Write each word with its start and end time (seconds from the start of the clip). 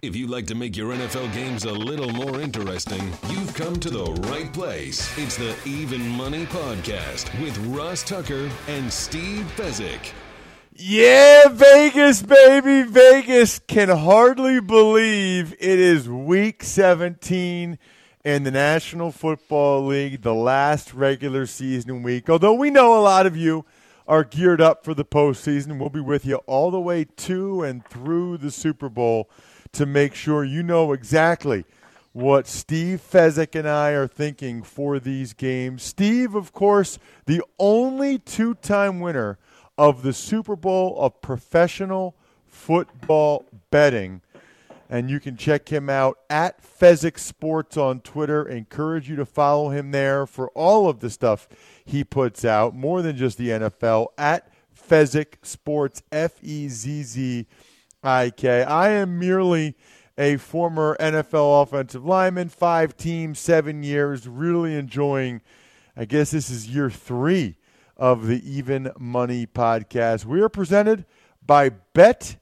If 0.00 0.14
you'd 0.14 0.30
like 0.30 0.46
to 0.46 0.54
make 0.54 0.76
your 0.76 0.94
NFL 0.94 1.34
games 1.34 1.64
a 1.64 1.72
little 1.72 2.10
more 2.10 2.40
interesting, 2.40 3.02
you've 3.30 3.52
come 3.54 3.74
to 3.80 3.90
the 3.90 4.04
right 4.30 4.52
place. 4.52 5.10
It's 5.18 5.36
the 5.36 5.56
Even 5.66 6.06
Money 6.10 6.46
Podcast 6.46 7.36
with 7.42 7.58
Ross 7.66 8.04
Tucker 8.04 8.48
and 8.68 8.92
Steve 8.92 9.44
Fezzik. 9.56 10.12
Yeah, 10.72 11.48
Vegas, 11.48 12.22
baby. 12.22 12.88
Vegas 12.88 13.58
can 13.58 13.88
hardly 13.88 14.60
believe 14.60 15.52
it 15.54 15.80
is 15.80 16.08
week 16.08 16.62
17 16.62 17.76
in 18.24 18.42
the 18.44 18.50
National 18.52 19.10
Football 19.10 19.86
League, 19.86 20.22
the 20.22 20.34
last 20.34 20.94
regular 20.94 21.44
season 21.44 22.04
week. 22.04 22.30
Although 22.30 22.54
we 22.54 22.70
know 22.70 22.96
a 22.96 23.02
lot 23.02 23.26
of 23.26 23.36
you 23.36 23.64
are 24.08 24.24
geared 24.24 24.60
up 24.60 24.84
for 24.84 24.94
the 24.94 25.04
postseason, 25.04 25.78
we'll 25.78 25.90
be 25.90 26.00
with 26.00 26.24
you 26.24 26.36
all 26.46 26.70
the 26.70 26.80
way 26.80 27.04
to 27.04 27.62
and 27.62 27.84
through 27.84 28.38
the 28.38 28.50
Super 28.50 28.88
Bowl 28.88 29.30
to 29.72 29.84
make 29.84 30.14
sure 30.14 30.42
you 30.42 30.62
know 30.62 30.92
exactly 30.92 31.64
what 32.12 32.46
Steve 32.46 33.00
Fezzik 33.00 33.54
and 33.54 33.68
I 33.68 33.90
are 33.90 34.08
thinking 34.08 34.62
for 34.62 34.98
these 34.98 35.34
games. 35.34 35.82
Steve, 35.82 36.34
of 36.34 36.52
course, 36.52 36.98
the 37.26 37.42
only 37.58 38.18
two 38.18 38.54
time 38.54 38.98
winner 38.98 39.38
of 39.76 40.02
the 40.02 40.14
Super 40.14 40.56
Bowl 40.56 40.98
of 40.98 41.20
professional 41.20 42.16
football 42.46 43.44
betting. 43.70 44.22
And 44.90 45.10
you 45.10 45.20
can 45.20 45.36
check 45.36 45.68
him 45.68 45.90
out 45.90 46.18
at 46.30 46.62
Fezzik 46.62 47.18
Sports 47.18 47.76
on 47.76 48.00
Twitter. 48.00 48.48
Encourage 48.48 49.10
you 49.10 49.16
to 49.16 49.26
follow 49.26 49.68
him 49.68 49.90
there 49.90 50.26
for 50.26 50.48
all 50.50 50.88
of 50.88 51.00
the 51.00 51.10
stuff 51.10 51.46
he 51.84 52.04
puts 52.04 52.44
out, 52.44 52.74
more 52.74 53.02
than 53.02 53.16
just 53.16 53.36
the 53.36 53.50
NFL, 53.50 54.08
at 54.16 54.50
Fezzik 54.74 55.34
Sports, 55.42 56.02
F 56.10 56.32
E 56.42 56.68
Z 56.68 57.02
Z 57.02 57.46
I 58.02 58.30
K. 58.30 58.62
I 58.62 58.90
am 58.90 59.18
merely 59.18 59.76
a 60.16 60.36
former 60.36 60.96
NFL 60.98 61.62
offensive 61.62 62.04
lineman, 62.04 62.48
five 62.48 62.96
teams, 62.96 63.38
seven 63.38 63.82
years, 63.82 64.26
really 64.26 64.74
enjoying, 64.74 65.42
I 65.96 66.06
guess 66.06 66.32
this 66.32 66.50
is 66.50 66.68
year 66.68 66.90
three 66.90 67.56
of 67.96 68.26
the 68.26 68.42
Even 68.50 68.90
Money 68.98 69.46
podcast. 69.46 70.24
We 70.24 70.40
are 70.40 70.48
presented 70.48 71.04
by 71.48 71.70
betdsi.com. 71.94 72.38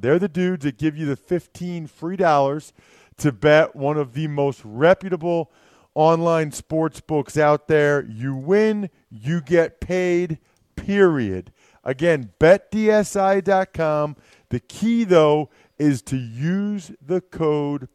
They're 0.00 0.18
the 0.18 0.28
dudes 0.28 0.64
that 0.64 0.78
give 0.78 0.96
you 0.96 1.04
the 1.04 1.16
15 1.16 1.86
free 1.88 2.16
dollars 2.16 2.72
to 3.18 3.32
bet 3.32 3.76
one 3.76 3.98
of 3.98 4.14
the 4.14 4.28
most 4.28 4.62
reputable 4.64 5.52
online 5.94 6.52
sports 6.52 7.00
books 7.00 7.36
out 7.36 7.68
there. 7.68 8.02
You 8.06 8.34
win, 8.34 8.88
you 9.10 9.42
get 9.42 9.80
paid, 9.80 10.38
period. 10.76 11.52
Again, 11.84 12.30
betdsi.com. 12.38 14.16
The 14.48 14.60
key, 14.60 15.04
though, 15.04 15.50
is 15.78 16.00
to 16.02 16.16
use 16.16 16.92
the 17.04 17.20
code 17.20 17.88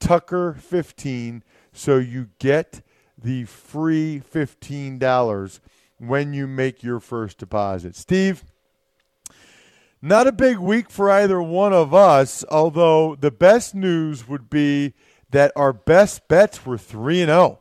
Tucker15 0.00 1.42
so 1.72 1.98
you 1.98 2.30
get 2.38 2.80
the 3.16 3.44
free 3.44 4.22
$15 4.32 5.60
when 6.06 6.32
you 6.32 6.46
make 6.46 6.82
your 6.82 7.00
first 7.00 7.38
deposit. 7.38 7.96
Steve, 7.96 8.44
not 10.02 10.26
a 10.26 10.32
big 10.32 10.58
week 10.58 10.90
for 10.90 11.10
either 11.10 11.40
one 11.40 11.72
of 11.72 11.94
us, 11.94 12.44
although 12.50 13.14
the 13.14 13.30
best 13.30 13.74
news 13.74 14.28
would 14.28 14.50
be 14.50 14.92
that 15.30 15.50
our 15.56 15.72
best 15.72 16.28
bets 16.28 16.66
were 16.66 16.78
3 16.78 17.22
and 17.22 17.30
0. 17.30 17.60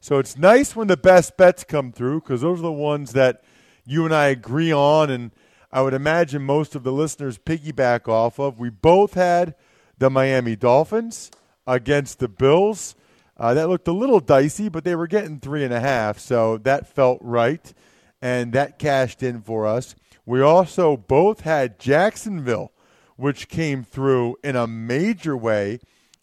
So 0.00 0.18
it's 0.18 0.36
nice 0.36 0.76
when 0.76 0.88
the 0.88 0.96
best 0.96 1.36
bets 1.36 1.64
come 1.64 1.92
through 1.92 2.20
because 2.20 2.42
those 2.42 2.58
are 2.58 2.62
the 2.62 2.72
ones 2.72 3.12
that 3.12 3.42
you 3.86 4.04
and 4.04 4.14
I 4.14 4.26
agree 4.26 4.72
on 4.72 5.08
and 5.08 5.30
I 5.72 5.82
would 5.82 5.94
imagine 5.94 6.42
most 6.42 6.74
of 6.74 6.84
the 6.84 6.92
listeners 6.92 7.38
piggyback 7.38 8.06
off 8.08 8.38
of. 8.38 8.58
We 8.58 8.70
both 8.70 9.14
had 9.14 9.54
the 9.98 10.10
Miami 10.10 10.56
Dolphins 10.56 11.30
against 11.66 12.18
the 12.18 12.28
Bills. 12.28 12.94
Uh, 13.36 13.54
that 13.54 13.68
looked 13.68 13.88
a 13.88 13.92
little 13.92 14.20
dicey, 14.20 14.68
but 14.68 14.84
they 14.84 14.94
were 14.94 15.06
getting 15.06 15.40
three 15.40 15.64
and 15.64 15.74
a 15.74 15.80
half, 15.80 16.18
so 16.18 16.58
that 16.58 16.86
felt 16.86 17.18
right, 17.20 17.74
and 18.22 18.52
that 18.52 18.78
cashed 18.78 19.22
in 19.22 19.42
for 19.42 19.66
us. 19.66 19.96
We 20.24 20.40
also 20.40 20.96
both 20.96 21.40
had 21.40 21.78
Jacksonville, 21.78 22.72
which 23.16 23.48
came 23.48 23.82
through 23.82 24.36
in 24.42 24.56
a 24.56 24.66
major 24.66 25.36
way 25.36 25.80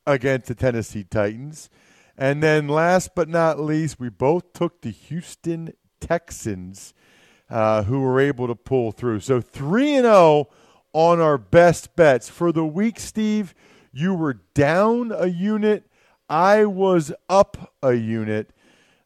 against 0.07 0.47
the 0.47 0.55
Tennessee 0.55 1.03
Titans. 1.03 1.69
And 2.17 2.41
then 2.41 2.67
last 2.67 3.11
but 3.15 3.29
not 3.29 3.59
least, 3.59 3.99
we 3.99 4.09
both 4.09 4.53
took 4.53 4.81
the 4.81 4.91
Houston 4.91 5.73
Texans, 5.99 6.93
uh, 7.49 7.83
who 7.83 8.01
were 8.01 8.19
able 8.19 8.47
to 8.47 8.55
pull 8.55 8.91
through. 8.91 9.19
So 9.19 9.41
3 9.41 9.95
and 9.95 10.05
0 10.05 10.47
on 10.93 11.19
our 11.19 11.37
best 11.37 11.95
bets. 11.95 12.29
For 12.29 12.51
the 12.51 12.65
week, 12.65 12.99
Steve, 12.99 13.53
you 13.91 14.13
were 14.13 14.39
down 14.53 15.11
a 15.11 15.27
unit 15.27 15.85
I 16.31 16.63
was 16.63 17.11
up 17.27 17.73
a 17.83 17.91
unit. 17.91 18.51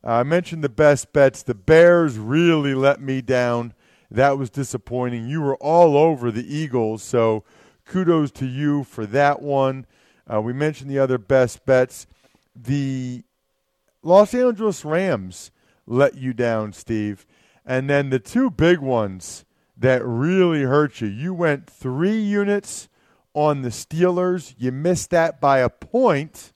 I 0.03 0.21
mentioned 0.21 0.63
the 0.63 0.69
best 0.69 1.11
bets. 1.11 1.41
The 1.41 1.55
Bears 1.55 2.19
really 2.19 2.75
let 2.75 3.01
me 3.01 3.23
down. 3.23 3.73
That 4.11 4.37
was 4.37 4.51
disappointing. 4.51 5.27
You 5.27 5.41
were 5.41 5.55
all 5.55 5.97
over 5.97 6.29
the 6.29 6.45
Eagles, 6.45 7.01
so 7.01 7.43
kudos 7.83 8.29
to 8.33 8.45
you 8.45 8.83
for 8.83 9.07
that 9.07 9.41
one. 9.41 9.87
Uh, 10.31 10.39
we 10.39 10.53
mentioned 10.53 10.91
the 10.91 10.99
other 10.99 11.17
best 11.17 11.65
bets. 11.65 12.05
The 12.55 13.23
Los 14.03 14.35
Angeles 14.35 14.85
Rams 14.85 15.49
let 15.87 16.13
you 16.13 16.31
down, 16.31 16.73
Steve. 16.73 17.25
And 17.65 17.89
then 17.89 18.11
the 18.11 18.19
two 18.19 18.51
big 18.51 18.77
ones 18.77 19.45
that 19.75 20.05
really 20.05 20.61
hurt 20.61 21.01
you. 21.01 21.07
You 21.07 21.33
went 21.33 21.67
three 21.67 22.21
units 22.21 22.87
on 23.33 23.63
the 23.63 23.69
Steelers. 23.69 24.53
You 24.59 24.71
missed 24.71 25.09
that 25.09 25.41
by 25.41 25.57
a 25.57 25.69
point. 25.71 26.51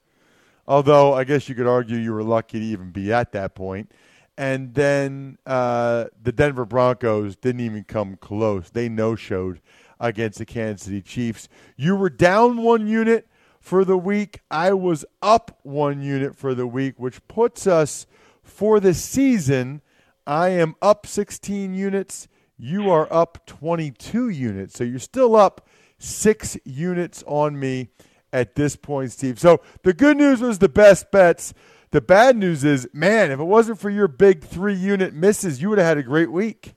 Although 0.70 1.14
I 1.14 1.24
guess 1.24 1.48
you 1.48 1.56
could 1.56 1.66
argue 1.66 1.96
you 1.96 2.12
were 2.12 2.22
lucky 2.22 2.60
to 2.60 2.64
even 2.64 2.92
be 2.92 3.12
at 3.12 3.32
that 3.32 3.56
point. 3.56 3.90
And 4.38 4.72
then 4.72 5.36
uh, 5.44 6.04
the 6.22 6.30
Denver 6.30 6.64
Broncos 6.64 7.34
didn't 7.34 7.62
even 7.62 7.82
come 7.82 8.14
close. 8.14 8.70
They 8.70 8.88
no 8.88 9.16
showed 9.16 9.60
against 9.98 10.38
the 10.38 10.46
Kansas 10.46 10.86
City 10.86 11.02
Chiefs. 11.02 11.48
You 11.76 11.96
were 11.96 12.08
down 12.08 12.62
one 12.62 12.86
unit 12.86 13.26
for 13.58 13.84
the 13.84 13.98
week. 13.98 14.42
I 14.48 14.72
was 14.74 15.04
up 15.20 15.58
one 15.64 16.02
unit 16.02 16.36
for 16.36 16.54
the 16.54 16.68
week, 16.68 17.00
which 17.00 17.26
puts 17.26 17.66
us 17.66 18.06
for 18.40 18.78
the 18.78 18.94
season. 18.94 19.82
I 20.24 20.50
am 20.50 20.76
up 20.80 21.04
16 21.04 21.74
units. 21.74 22.28
You 22.56 22.88
are 22.92 23.12
up 23.12 23.44
22 23.44 24.28
units. 24.28 24.78
So 24.78 24.84
you're 24.84 25.00
still 25.00 25.34
up 25.34 25.66
six 25.98 26.56
units 26.64 27.24
on 27.26 27.58
me 27.58 27.88
at 28.32 28.54
this 28.54 28.76
point, 28.76 29.12
Steve. 29.12 29.38
So 29.38 29.60
the 29.82 29.92
good 29.92 30.16
news 30.16 30.40
was 30.40 30.58
the 30.58 30.68
best 30.68 31.10
bets. 31.10 31.54
The 31.90 32.00
bad 32.00 32.36
news 32.36 32.62
is, 32.64 32.88
man, 32.92 33.30
if 33.30 33.40
it 33.40 33.44
wasn't 33.44 33.80
for 33.80 33.90
your 33.90 34.08
big 34.08 34.44
three 34.44 34.74
unit 34.74 35.12
misses, 35.12 35.60
you 35.60 35.68
would 35.70 35.78
have 35.78 35.86
had 35.86 35.98
a 35.98 36.02
great 36.02 36.30
week. 36.30 36.74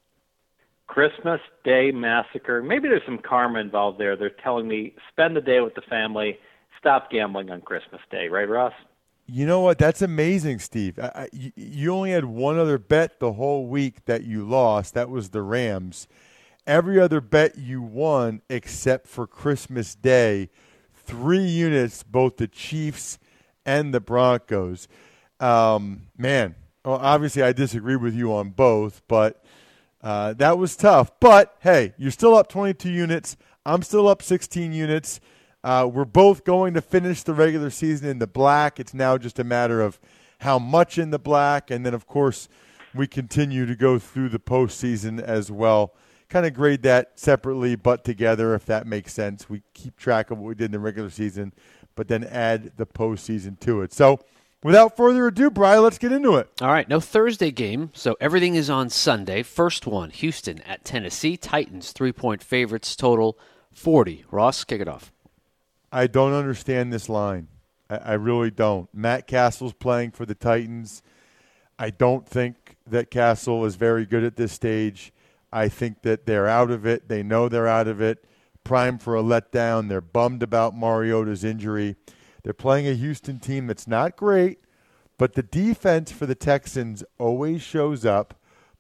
Christmas 0.88 1.40
Day 1.64 1.92
massacre. 1.92 2.62
Maybe 2.62 2.88
there's 2.88 3.06
some 3.06 3.20
karma 3.20 3.60
involved 3.60 4.00
there. 4.00 4.16
They're 4.16 4.30
telling 4.44 4.68
me 4.68 4.96
spend 5.10 5.36
the 5.36 5.42
day 5.42 5.60
with 5.60 5.76
the 5.76 5.82
family, 5.82 6.38
stop 6.80 7.10
gambling 7.10 7.50
on 7.50 7.62
Christmas 7.62 8.02
Day, 8.12 8.28
right, 8.28 8.48
Ross? 8.48 8.74
You 9.26 9.46
know 9.46 9.62
what? 9.62 9.78
That's 9.78 10.02
amazing, 10.02 10.60
Steve. 10.60 11.00
I, 11.00 11.12
I, 11.16 11.52
you 11.56 11.94
only 11.94 12.12
had 12.12 12.26
one 12.26 12.60
other 12.60 12.78
bet 12.78 13.20
the 13.20 13.34
whole 13.34 13.68
week 13.68 14.06
that 14.06 14.24
you 14.24 14.48
lost. 14.48 14.94
That 14.94 15.10
was 15.10 15.30
the 15.30 15.42
Rams. 15.42 16.08
Every 16.68 17.00
other 17.00 17.22
bet 17.22 17.58
you 17.58 17.82
won 17.82 18.42
except 18.50 19.08
for 19.08 19.26
Christmas 19.26 19.96
Day, 19.96 20.50
three 21.14 21.46
units, 21.46 22.02
both 22.02 22.38
the 22.38 22.48
Chiefs 22.48 23.20
and 23.68 23.94
the 23.94 24.00
Broncos. 24.00 24.88
Um, 25.40 26.08
man, 26.18 26.56
well, 26.84 26.98
obviously 27.00 27.44
I 27.44 27.54
disagree 27.54 27.96
with 27.96 28.16
you 28.16 28.34
on 28.34 28.50
both, 28.50 29.04
but 29.08 29.46
uh, 30.02 30.34
that 30.34 30.58
was 30.58 30.76
tough. 30.76 31.12
But 31.20 31.56
hey, 31.60 31.94
you're 32.00 32.10
still 32.10 32.36
up 32.36 32.50
22 32.50 32.90
units. 32.90 33.38
I'm 33.64 33.84
still 33.84 34.08
up 34.08 34.24
16 34.24 34.74
units. 34.74 35.20
Uh, 35.64 35.88
we're 35.92 36.04
both 36.04 36.46
going 36.46 36.74
to 36.74 36.82
finish 36.82 37.22
the 37.22 37.36
regular 37.36 37.70
season 37.70 38.10
in 38.10 38.18
the 38.18 38.26
black. 38.26 38.80
It's 38.80 38.96
now 38.96 39.20
just 39.20 39.38
a 39.38 39.44
matter 39.44 39.82
of 39.82 40.00
how 40.40 40.58
much 40.58 40.98
in 40.98 41.12
the 41.12 41.20
black, 41.20 41.70
and 41.70 41.86
then 41.86 41.94
of 41.94 42.08
course 42.08 42.50
we 42.96 43.06
continue 43.06 43.68
to 43.68 43.76
go 43.76 44.00
through 44.00 44.30
the 44.30 44.40
postseason 44.40 45.22
as 45.22 45.52
well. 45.52 45.94
Kind 46.34 46.48
of 46.48 46.56
grade 46.56 46.82
that 46.82 47.12
separately, 47.14 47.76
but 47.76 48.04
together, 48.04 48.56
if 48.56 48.66
that 48.66 48.88
makes 48.88 49.14
sense. 49.14 49.48
We 49.48 49.62
keep 49.76 49.96
track 49.98 50.32
of 50.32 50.40
what 50.40 50.48
we 50.48 50.56
did 50.56 50.66
in 50.66 50.72
the 50.72 50.80
regular 50.80 51.12
season, 51.12 51.54
but 51.94 52.08
then 52.08 52.24
add 52.24 52.72
the 52.76 52.88
postseason 52.88 53.60
to 53.60 53.84
it. 53.84 53.94
So, 53.94 54.20
without 54.64 54.98
further 54.98 55.28
ado, 55.28 55.52
Brian, 55.52 55.84
let's 55.84 56.00
get 56.00 56.12
into 56.12 56.38
it. 56.38 56.50
All 56.60 56.70
right, 56.70 56.90
no 56.90 57.00
Thursday 57.00 57.52
game, 57.52 57.92
so 57.94 58.18
everything 58.20 58.56
is 58.56 58.68
on 58.68 58.90
Sunday. 58.90 59.44
First 59.44 59.86
one, 59.86 60.10
Houston 60.10 60.60
at 60.64 60.84
Tennessee. 60.84 61.38
Titans, 61.38 61.92
three 61.92 62.12
point 62.12 62.42
favorites, 62.42 62.96
total 62.96 63.38
40. 63.72 64.26
Ross, 64.32 64.64
kick 64.64 64.82
it 64.82 64.88
off. 64.88 65.12
I 65.92 66.08
don't 66.08 66.34
understand 66.34 66.92
this 66.92 67.10
line. 67.10 67.48
I, 67.92 67.98
I 67.98 68.14
really 68.14 68.50
don't. 68.50 68.90
Matt 68.92 69.28
Cassel's 69.28 69.74
playing 69.74 70.10
for 70.10 70.26
the 70.26 70.34
Titans. 70.34 71.04
I 71.78 71.92
don't 71.92 72.28
think 72.28 72.78
that 72.88 73.12
Cassel 73.12 73.66
is 73.66 73.76
very 73.76 74.08
good 74.08 74.24
at 74.24 74.36
this 74.36 74.52
stage. 74.52 75.14
I 75.54 75.70
think 75.70 76.02
that 76.02 76.26
they're 76.26 76.48
out 76.48 76.72
of 76.72 76.86
it. 76.86 77.08
They 77.08 77.22
know 77.22 77.48
they're 77.48 77.68
out 77.68 77.88
of 77.88 78.02
it. 78.02 78.26
Prime 78.64 78.98
for 78.98 79.16
a 79.16 79.22
letdown. 79.22 79.88
They're 79.88 80.02
bummed 80.02 80.42
about 80.42 80.76
Mariota's 80.76 81.44
injury. 81.44 81.96
They're 82.44 82.54
playing 82.54 82.88
a 82.88 82.94
Houston 82.94 83.40
team 83.40 83.68
that's 83.68 83.88
not 83.88 84.18
great, 84.18 84.60
but 85.18 85.34
the 85.34 85.44
defense 85.44 86.12
for 86.12 86.26
the 86.26 86.36
Texans 86.36 87.04
always 87.20 87.62
shows 87.62 88.04
up. 88.04 88.34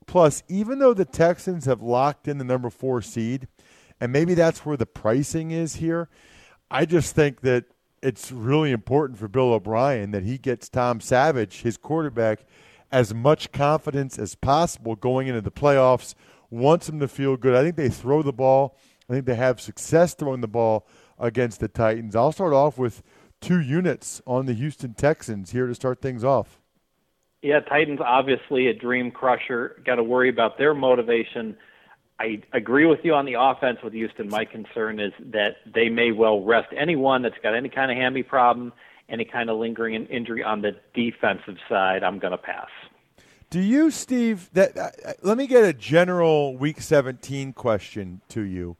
Plus, 0.07 0.43
even 0.49 0.79
though 0.79 0.93
the 0.93 1.05
Texans 1.05 1.65
have 1.65 1.81
locked 1.81 2.27
in 2.27 2.39
the 2.39 2.43
number 2.43 2.69
four 2.69 3.01
seed, 3.01 3.47
and 4.01 4.11
maybe 4.11 4.33
that's 4.33 4.65
where 4.65 4.75
the 4.75 4.85
pricing 4.85 5.51
is 5.51 5.75
here, 5.75 6.09
I 6.69 6.85
just 6.85 7.15
think 7.15 7.41
that 7.41 7.65
it's 8.01 8.31
really 8.31 8.71
important 8.71 9.19
for 9.19 9.27
Bill 9.27 9.53
O'Brien 9.53 10.11
that 10.11 10.23
he 10.23 10.37
gets 10.37 10.67
Tom 10.67 10.99
Savage, 10.99 11.61
his 11.61 11.77
quarterback, 11.77 12.45
as 12.91 13.13
much 13.13 13.51
confidence 13.51 14.19
as 14.19 14.35
possible 14.35 14.95
going 14.95 15.27
into 15.27 15.41
the 15.41 15.51
playoffs. 15.51 16.15
Wants 16.53 16.85
them 16.85 16.99
to 16.99 17.07
feel 17.07 17.35
good. 17.35 17.55
I 17.55 17.63
think 17.63 17.77
they 17.77 17.89
throw 17.89 18.21
the 18.21 18.31
ball. 18.31 18.77
I 19.09 19.13
think 19.13 19.25
they 19.25 19.33
have 19.33 19.59
success 19.59 20.13
throwing 20.13 20.41
the 20.41 20.47
ball 20.47 20.85
against 21.17 21.59
the 21.59 21.67
Titans. 21.67 22.15
I'll 22.15 22.31
start 22.31 22.53
off 22.53 22.77
with 22.77 23.01
two 23.41 23.59
units 23.59 24.21
on 24.27 24.45
the 24.45 24.53
Houston 24.53 24.93
Texans 24.93 25.49
here 25.49 25.65
to 25.65 25.73
start 25.73 25.99
things 25.99 26.23
off. 26.23 26.59
Yeah, 27.41 27.59
Titans 27.59 28.01
obviously 28.05 28.67
a 28.67 28.73
dream 28.75 29.09
crusher. 29.09 29.81
Got 29.83 29.95
to 29.95 30.03
worry 30.03 30.29
about 30.29 30.59
their 30.59 30.75
motivation. 30.75 31.57
I 32.19 32.43
agree 32.53 32.85
with 32.85 32.99
you 33.01 33.15
on 33.15 33.25
the 33.25 33.33
offense 33.39 33.79
with 33.83 33.93
Houston. 33.93 34.29
My 34.29 34.45
concern 34.45 34.99
is 34.99 35.11
that 35.31 35.55
they 35.73 35.89
may 35.89 36.11
well 36.11 36.43
rest 36.43 36.67
anyone 36.77 37.23
that's 37.23 37.39
got 37.41 37.55
any 37.55 37.69
kind 37.69 37.89
of 37.89 37.97
hammy 37.97 38.21
problem, 38.21 38.73
any 39.09 39.25
kind 39.25 39.49
of 39.49 39.57
lingering 39.57 39.95
injury 40.05 40.43
on 40.43 40.61
the 40.61 40.73
defensive 40.93 41.57
side. 41.67 42.03
I'm 42.03 42.19
going 42.19 42.31
to 42.31 42.37
pass. 42.37 42.69
Do 43.53 43.61
you, 43.61 43.91
Steve? 43.91 44.49
That 44.53 44.75
uh, 44.75 44.89
let 45.21 45.37
me 45.37 45.45
get 45.45 45.63
a 45.63 45.73
general 45.73 46.57
Week 46.57 46.81
17 46.81 47.53
question 47.53 48.21
to 48.29 48.41
you. 48.41 48.77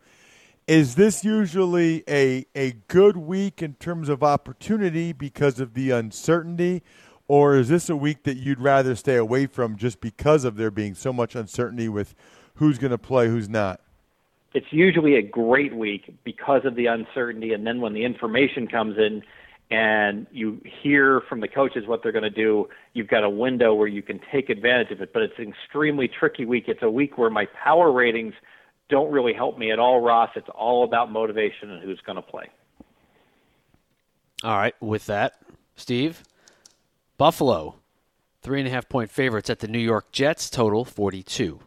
Is 0.66 0.96
this 0.96 1.24
usually 1.24 2.04
a 2.10 2.48
a 2.56 2.72
good 2.88 3.16
week 3.16 3.62
in 3.62 3.76
terms 3.76 4.10
of 4.10 4.24
opportunity 4.24 5.14
because 5.14 5.60
of 5.60 5.76
the 5.76 5.92
uncertainty, 5.92 6.82
or 7.28 7.56
is 7.56 7.70
this 7.70 7.88
a 7.88 7.96
week 7.96 8.24
that 8.24 8.38
you'd 8.38 8.60
rather 8.60 8.96
stay 8.96 9.16
away 9.16 9.46
from 9.46 9.78
just 9.78 10.02
because 10.02 10.44
of 10.44 10.56
there 10.56 10.72
being 10.72 10.96
so 10.96 11.14
much 11.14 11.36
uncertainty 11.36 11.88
with 11.88 12.16
who's 12.56 12.80
going 12.80 12.90
to 12.90 12.98
play, 12.98 13.28
who's 13.28 13.48
not? 13.48 13.80
It's 14.56 14.66
usually 14.72 15.18
a 15.18 15.22
great 15.22 15.76
week 15.76 16.16
because 16.24 16.66
of 16.66 16.74
the 16.74 16.88
uncertainty, 16.88 17.54
and 17.54 17.68
then 17.68 17.80
when 17.80 17.94
the 17.94 18.06
information 18.06 18.68
comes 18.68 18.98
in 18.98 19.22
and 19.72 20.28
you 20.32 20.62
hear 20.82 21.22
from 21.28 21.42
the 21.42 21.48
coaches 21.48 21.88
what 21.88 22.04
they're 22.04 22.12
going 22.12 22.24
to 22.24 22.30
do, 22.30 22.68
you've 22.94 23.08
got 23.08 23.24
a 23.24 23.30
window 23.30 23.74
where 23.74 23.88
you 23.88 24.02
can 24.02 24.20
take 24.32 24.50
advantage 24.50 24.92
of 24.92 25.02
it. 25.02 25.14
But 25.14 25.24
it's 25.24 25.34
an 25.38 25.50
extremely 25.50 26.08
tricky 26.08 26.46
week. 26.46 26.66
It's 26.68 26.84
a 26.84 26.90
week 26.90 27.18
where 27.18 27.30
my 27.30 27.48
power 27.64 27.92
ratings 27.92 28.34
don't 28.90 29.12
really 29.12 29.34
help 29.34 29.58
me 29.58 29.72
at 29.72 29.80
all, 29.80 30.02
Ross. 30.02 30.30
It's 30.36 30.50
all 30.54 30.84
about 30.84 31.12
motivation 31.12 31.72
and 31.72 31.84
who's 31.84 32.00
going 32.06 32.18
to 32.18 32.22
play. 32.22 32.50
All 34.44 34.58
right, 34.58 34.76
with 34.82 35.06
that, 35.06 35.36
Steve, 35.76 36.22
Buffalo, 37.18 37.76
three 38.42 38.60
and 38.60 38.68
a 38.68 38.72
half 38.72 38.90
point 38.90 39.10
favorites 39.10 39.50
at 39.50 39.60
the 39.60 39.68
New 39.68 39.80
York 39.80 40.12
Jets, 40.12 40.50
total 40.50 40.84
42. 40.84 41.60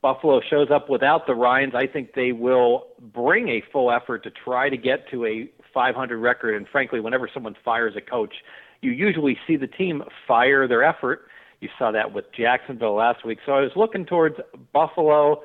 Buffalo 0.00 0.40
shows 0.40 0.70
up 0.70 0.88
without 0.88 1.26
the 1.26 1.34
Ryans, 1.34 1.74
I 1.74 1.86
think 1.86 2.14
they 2.14 2.32
will 2.32 2.86
bring 2.98 3.48
a 3.48 3.62
full 3.72 3.90
effort 3.90 4.22
to 4.24 4.30
try 4.30 4.68
to 4.68 4.76
get 4.76 5.08
to 5.10 5.26
a 5.26 5.50
500 5.78 6.18
record. 6.18 6.56
And 6.56 6.66
frankly, 6.66 6.98
whenever 6.98 7.30
someone 7.32 7.54
fires 7.64 7.94
a 7.96 8.00
coach, 8.00 8.34
you 8.80 8.90
usually 8.90 9.38
see 9.46 9.54
the 9.54 9.68
team 9.68 10.02
fire 10.26 10.66
their 10.66 10.82
effort. 10.82 11.28
You 11.60 11.68
saw 11.78 11.92
that 11.92 12.12
with 12.12 12.24
Jacksonville 12.36 12.94
last 12.94 13.24
week. 13.24 13.38
So 13.46 13.52
I 13.52 13.60
was 13.60 13.70
looking 13.76 14.04
towards 14.04 14.34
Buffalo, 14.72 15.40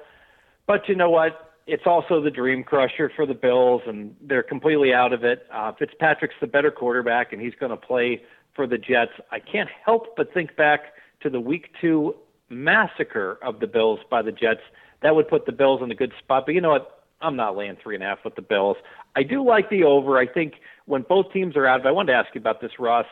but 0.65 0.89
you 0.89 0.95
know 0.95 1.12
what? 1.12 1.51
It's 1.68 1.83
also 1.85 2.19
the 2.19 2.31
dream 2.31 2.63
crusher 2.63 3.12
for 3.15 3.27
the 3.27 3.35
Bills, 3.35 3.83
and 3.85 4.15
they're 4.21 4.41
completely 4.41 4.91
out 4.91 5.13
of 5.13 5.24
it. 5.24 5.45
Uh, 5.53 5.71
Fitzpatrick's 5.77 6.33
the 6.41 6.47
better 6.47 6.71
quarterback, 6.71 7.31
and 7.31 7.39
he's 7.39 7.53
going 7.59 7.69
to 7.69 7.77
play 7.77 8.24
for 8.56 8.65
the 8.65 8.80
Jets. 8.80 9.12
I 9.31 9.38
can't 9.39 9.69
help 9.85 10.15
but 10.18 10.33
think 10.33 10.56
back 10.56 10.94
to 11.21 11.30
the 11.30 11.39
Week 11.39 11.69
Two 11.80 12.15
massacre 12.50 13.38
of 13.44 13.59
the 13.59 13.68
Bills 13.68 14.00
by 14.09 14.24
the 14.24 14.31
Jets, 14.31 14.62
that 15.03 15.15
would 15.15 15.27
put 15.27 15.45
the 15.45 15.51
Bills 15.51 15.81
in 15.83 15.91
a 15.91 15.95
good 15.95 16.12
spot. 16.18 16.47
But 16.47 16.56
you 16.56 16.62
know 16.62 16.71
what? 16.71 17.02
I'm 17.23 17.35
not 17.35 17.55
laying 17.55 17.77
three 17.81 17.95
and 17.95 18.03
a 18.03 18.07
half 18.07 18.19
with 18.25 18.35
the 18.35 18.41
Bills. 18.41 18.77
I 19.15 19.23
do 19.23 19.43
like 19.43 19.69
the 19.69 19.83
over. 19.83 20.17
I 20.17 20.27
think 20.27 20.55
when 20.85 21.03
both 21.03 21.31
teams 21.31 21.55
are 21.55 21.65
out, 21.65 21.83
but 21.83 21.89
I 21.89 21.91
wanted 21.91 22.11
to 22.11 22.17
ask 22.17 22.35
you 22.35 22.41
about 22.41 22.61
this, 22.61 22.71
Ross. 22.77 23.06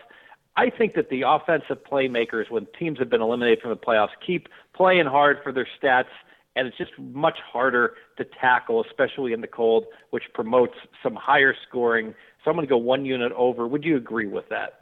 I 0.57 0.69
think 0.69 0.95
that 0.95 1.09
the 1.09 1.23
offensive 1.25 1.77
playmakers, 1.89 2.51
when 2.51 2.67
teams 2.77 2.99
have 2.99 3.09
been 3.09 3.21
eliminated 3.21 3.61
from 3.61 3.71
the 3.71 3.77
playoffs, 3.77 4.09
keep 4.25 4.49
playing 4.75 5.05
hard 5.05 5.37
for 5.43 5.53
their 5.53 5.67
stats, 5.81 6.09
and 6.57 6.67
it's 6.67 6.77
just 6.77 6.91
much 6.99 7.37
harder 7.39 7.93
to 8.17 8.25
tackle, 8.25 8.83
especially 8.83 9.31
in 9.31 9.39
the 9.39 9.47
cold, 9.47 9.85
which 10.09 10.23
promotes 10.33 10.75
some 11.01 11.15
higher 11.15 11.55
scoring. 11.67 12.13
So 12.43 12.51
I'm 12.51 12.57
going 12.57 12.67
to 12.67 12.69
go 12.69 12.77
one 12.77 13.05
unit 13.05 13.31
over. 13.31 13.65
Would 13.65 13.85
you 13.85 13.95
agree 13.95 14.27
with 14.27 14.49
that? 14.49 14.81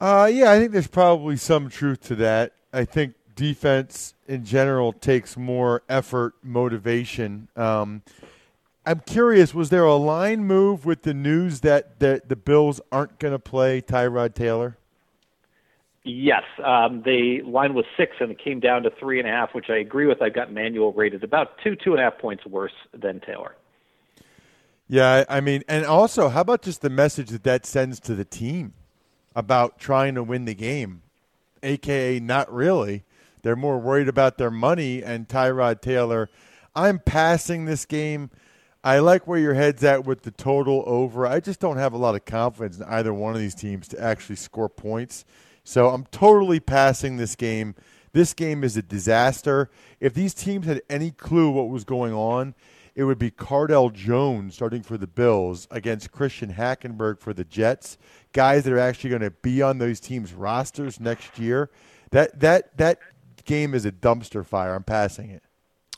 Uh, 0.00 0.28
yeah, 0.32 0.50
I 0.50 0.58
think 0.58 0.72
there's 0.72 0.88
probably 0.88 1.36
some 1.36 1.68
truth 1.68 2.00
to 2.08 2.16
that. 2.16 2.54
I 2.72 2.84
think 2.84 3.14
defense 3.38 4.14
in 4.26 4.44
general 4.44 4.92
takes 4.92 5.36
more 5.36 5.82
effort, 5.88 6.34
motivation. 6.42 7.46
Um, 7.54 8.02
I'm 8.84 9.00
curious, 9.06 9.54
was 9.54 9.70
there 9.70 9.84
a 9.84 9.94
line 9.94 10.44
move 10.44 10.84
with 10.84 11.02
the 11.02 11.14
news 11.14 11.60
that, 11.60 12.00
that 12.00 12.28
the 12.28 12.34
Bills 12.34 12.80
aren't 12.90 13.20
going 13.20 13.32
to 13.32 13.38
play 13.38 13.80
Tyrod 13.80 14.34
Taylor? 14.34 14.76
Yes, 16.02 16.42
um, 16.64 17.02
the 17.02 17.42
line 17.42 17.74
was 17.74 17.84
six 17.96 18.16
and 18.18 18.32
it 18.32 18.42
came 18.42 18.58
down 18.58 18.82
to 18.82 18.90
three 18.98 19.20
and 19.20 19.28
a 19.28 19.30
half, 19.30 19.54
which 19.54 19.66
I 19.70 19.76
agree 19.76 20.06
with. 20.06 20.20
I've 20.20 20.34
got 20.34 20.52
Manuel 20.52 20.92
rated 20.92 21.22
about 21.22 21.58
two, 21.62 21.76
two 21.76 21.92
and 21.92 22.00
a 22.00 22.02
half 22.02 22.18
points 22.18 22.44
worse 22.44 22.72
than 22.92 23.20
Taylor. 23.20 23.54
Yeah, 24.88 25.24
I 25.28 25.40
mean, 25.40 25.62
and 25.68 25.84
also, 25.84 26.28
how 26.28 26.40
about 26.40 26.62
just 26.62 26.80
the 26.80 26.90
message 26.90 27.28
that 27.28 27.44
that 27.44 27.66
sends 27.66 28.00
to 28.00 28.14
the 28.14 28.24
team 28.24 28.72
about 29.36 29.78
trying 29.78 30.16
to 30.16 30.24
win 30.24 30.44
the 30.44 30.54
game? 30.54 31.02
aka 31.62 32.20
not 32.20 32.52
really. 32.52 33.04
They're 33.42 33.56
more 33.56 33.78
worried 33.78 34.08
about 34.08 34.38
their 34.38 34.50
money 34.50 35.02
and 35.02 35.28
Tyrod 35.28 35.80
Taylor. 35.80 36.28
I'm 36.74 36.98
passing 36.98 37.64
this 37.64 37.84
game. 37.84 38.30
I 38.84 39.00
like 39.00 39.26
where 39.26 39.38
your 39.38 39.54
head's 39.54 39.82
at 39.82 40.04
with 40.04 40.22
the 40.22 40.30
total 40.30 40.84
over. 40.86 41.26
I 41.26 41.40
just 41.40 41.60
don't 41.60 41.78
have 41.78 41.92
a 41.92 41.98
lot 41.98 42.14
of 42.14 42.24
confidence 42.24 42.78
in 42.78 42.84
either 42.84 43.12
one 43.12 43.34
of 43.34 43.40
these 43.40 43.54
teams 43.54 43.88
to 43.88 44.00
actually 44.00 44.36
score 44.36 44.68
points. 44.68 45.24
So 45.64 45.88
I'm 45.88 46.06
totally 46.06 46.60
passing 46.60 47.16
this 47.16 47.34
game. 47.34 47.74
This 48.12 48.32
game 48.32 48.64
is 48.64 48.76
a 48.76 48.82
disaster. 48.82 49.70
If 50.00 50.14
these 50.14 50.32
teams 50.32 50.66
had 50.66 50.82
any 50.88 51.10
clue 51.10 51.50
what 51.50 51.68
was 51.68 51.84
going 51.84 52.14
on, 52.14 52.54
it 52.94 53.04
would 53.04 53.18
be 53.18 53.30
Cardale 53.30 53.92
Jones 53.92 54.54
starting 54.54 54.82
for 54.82 54.96
the 54.96 55.06
Bills 55.06 55.68
against 55.70 56.10
Christian 56.10 56.54
Hackenberg 56.54 57.20
for 57.20 57.32
the 57.32 57.44
Jets. 57.44 57.98
Guys 58.32 58.64
that 58.64 58.72
are 58.72 58.78
actually 58.78 59.10
going 59.10 59.22
to 59.22 59.30
be 59.30 59.62
on 59.62 59.78
those 59.78 60.00
teams' 60.00 60.32
rosters 60.32 60.98
next 60.98 61.38
year. 61.38 61.70
That 62.10 62.40
that 62.40 62.76
that 62.78 62.98
game 63.48 63.74
is 63.74 63.84
a 63.84 63.90
dumpster 63.90 64.46
fire. 64.46 64.76
I'm 64.76 64.84
passing 64.84 65.30
it. 65.30 65.42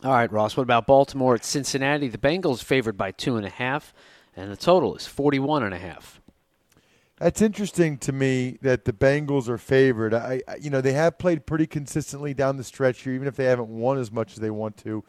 All 0.03 0.13
right, 0.13 0.33
Ross. 0.33 0.57
What 0.57 0.63
about 0.63 0.87
Baltimore 0.87 1.35
at 1.35 1.45
Cincinnati? 1.45 2.09
The 2.09 2.17
Bengals 2.17 2.65
favored 2.65 2.97
by 2.97 3.11
two 3.11 3.37
and 3.37 3.45
a 3.45 3.51
half, 3.51 3.93
and 4.35 4.51
the 4.51 4.57
total 4.57 4.97
is 4.97 5.07
forty-one 5.07 5.63
and 5.63 5.75
a 5.75 5.79
half. 5.79 6.23
That's 7.19 7.43
interesting 7.43 7.99
to 7.99 8.13
me 8.13 8.57
that 8.63 8.87
the 8.87 8.95
Bengals 8.95 9.47
are 9.47 9.59
favored. 9.59 10.15
I, 10.15 10.41
I, 10.49 10.57
you 10.57 10.71
know, 10.71 10.81
they 10.81 10.95
have 10.95 11.19
played 11.19 11.45
pretty 11.45 11.67
consistently 11.67 12.33
down 12.33 12.57
the 12.57 12.65
stretch 12.65 13.03
here, 13.03 13.13
even 13.13 13.29
if 13.29 13.37
they 13.37 13.45
haven't 13.45 13.69
won 13.69 13.99
as 13.99 14.11
much 14.11 14.33
as 14.33 14.39
they 14.39 14.49
want 14.49 14.79
to. 14.79 15.05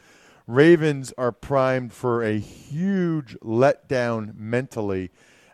Ravens 0.45 1.13
are 1.17 1.31
primed 1.31 1.93
for 1.93 2.21
a 2.21 2.38
huge 2.38 3.38
letdown 3.39 4.36
mentally 4.36 5.12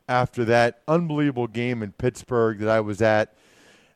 after 0.10 0.44
that 0.46 0.82
unbelievable 0.88 1.46
game 1.46 1.84
in 1.84 1.92
Pittsburgh 1.92 2.58
that 2.58 2.70
I 2.70 2.80
was 2.80 3.04
at, 3.04 3.36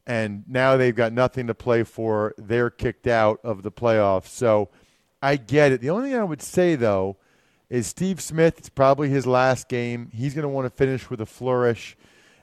and 0.07 0.43
now 0.47 0.77
they've 0.77 0.95
got 0.95 1.13
nothing 1.13 1.47
to 1.47 1.53
play 1.53 1.83
for. 1.83 2.33
They're 2.37 2.69
kicked 2.69 3.07
out 3.07 3.39
of 3.43 3.63
the 3.63 3.71
playoffs. 3.71 4.27
So 4.27 4.69
I 5.21 5.35
get 5.35 5.71
it. 5.71 5.81
The 5.81 5.89
only 5.89 6.09
thing 6.09 6.19
I 6.19 6.23
would 6.23 6.41
say 6.41 6.75
though 6.75 7.17
is 7.69 7.87
Steve 7.87 8.19
Smith. 8.19 8.57
It's 8.57 8.69
probably 8.69 9.09
his 9.09 9.25
last 9.25 9.69
game. 9.69 10.09
He's 10.13 10.33
going 10.33 10.43
to 10.43 10.49
want 10.49 10.65
to 10.65 10.69
finish 10.69 11.09
with 11.09 11.21
a 11.21 11.25
flourish. 11.25 11.95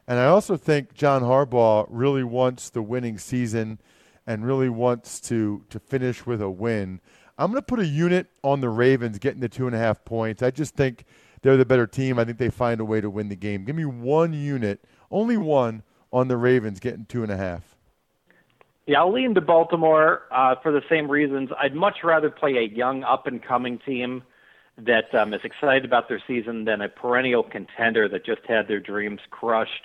And 0.06 0.18
I 0.18 0.26
also 0.26 0.56
think 0.56 0.94
John 0.94 1.22
Harbaugh 1.22 1.86
really 1.90 2.24
wants 2.24 2.70
the 2.70 2.80
winning 2.80 3.18
season 3.18 3.78
and 4.26 4.46
really 4.46 4.70
wants 4.70 5.20
to, 5.22 5.64
to 5.68 5.78
finish 5.78 6.24
with 6.24 6.40
a 6.40 6.48
win. 6.48 7.00
I'm 7.36 7.50
going 7.50 7.62
to 7.62 7.66
put 7.66 7.78
a 7.78 7.86
unit 7.86 8.28
on 8.42 8.60
the 8.60 8.70
Ravens 8.70 9.18
getting 9.18 9.40
the 9.40 9.48
two 9.48 9.66
and 9.66 9.76
a 9.76 9.78
half 9.78 10.04
points. 10.04 10.42
I 10.42 10.50
just 10.50 10.74
think 10.74 11.04
they're 11.42 11.56
the 11.56 11.66
better 11.66 11.86
team. 11.86 12.18
I 12.18 12.24
think 12.24 12.38
they 12.38 12.50
find 12.50 12.80
a 12.80 12.84
way 12.84 13.00
to 13.00 13.10
win 13.10 13.28
the 13.28 13.36
game. 13.36 13.64
Give 13.64 13.76
me 13.76 13.84
one 13.84 14.32
unit, 14.32 14.84
only 15.10 15.36
one, 15.36 15.82
on 16.12 16.28
the 16.28 16.36
Ravens 16.36 16.80
getting 16.80 17.06
two 17.06 17.22
and 17.22 17.32
a 17.32 17.36
half. 17.36 17.62
Yeah, 18.86 19.00
I'll 19.00 19.12
lean 19.12 19.34
to 19.34 19.42
Baltimore 19.42 20.22
uh, 20.30 20.54
for 20.62 20.72
the 20.72 20.80
same 20.88 21.10
reasons. 21.10 21.50
I'd 21.60 21.74
much 21.74 21.98
rather 22.02 22.30
play 22.30 22.56
a 22.56 22.74
young, 22.74 23.04
up 23.04 23.26
and 23.26 23.42
coming 23.42 23.78
team 23.78 24.22
that 24.78 25.14
um, 25.14 25.34
is 25.34 25.40
excited 25.44 25.84
about 25.84 26.08
their 26.08 26.22
season 26.26 26.64
than 26.64 26.80
a 26.80 26.88
perennial 26.88 27.42
contender 27.42 28.08
that 28.08 28.24
just 28.24 28.40
had 28.48 28.66
their 28.66 28.80
dreams 28.80 29.20
crushed. 29.30 29.84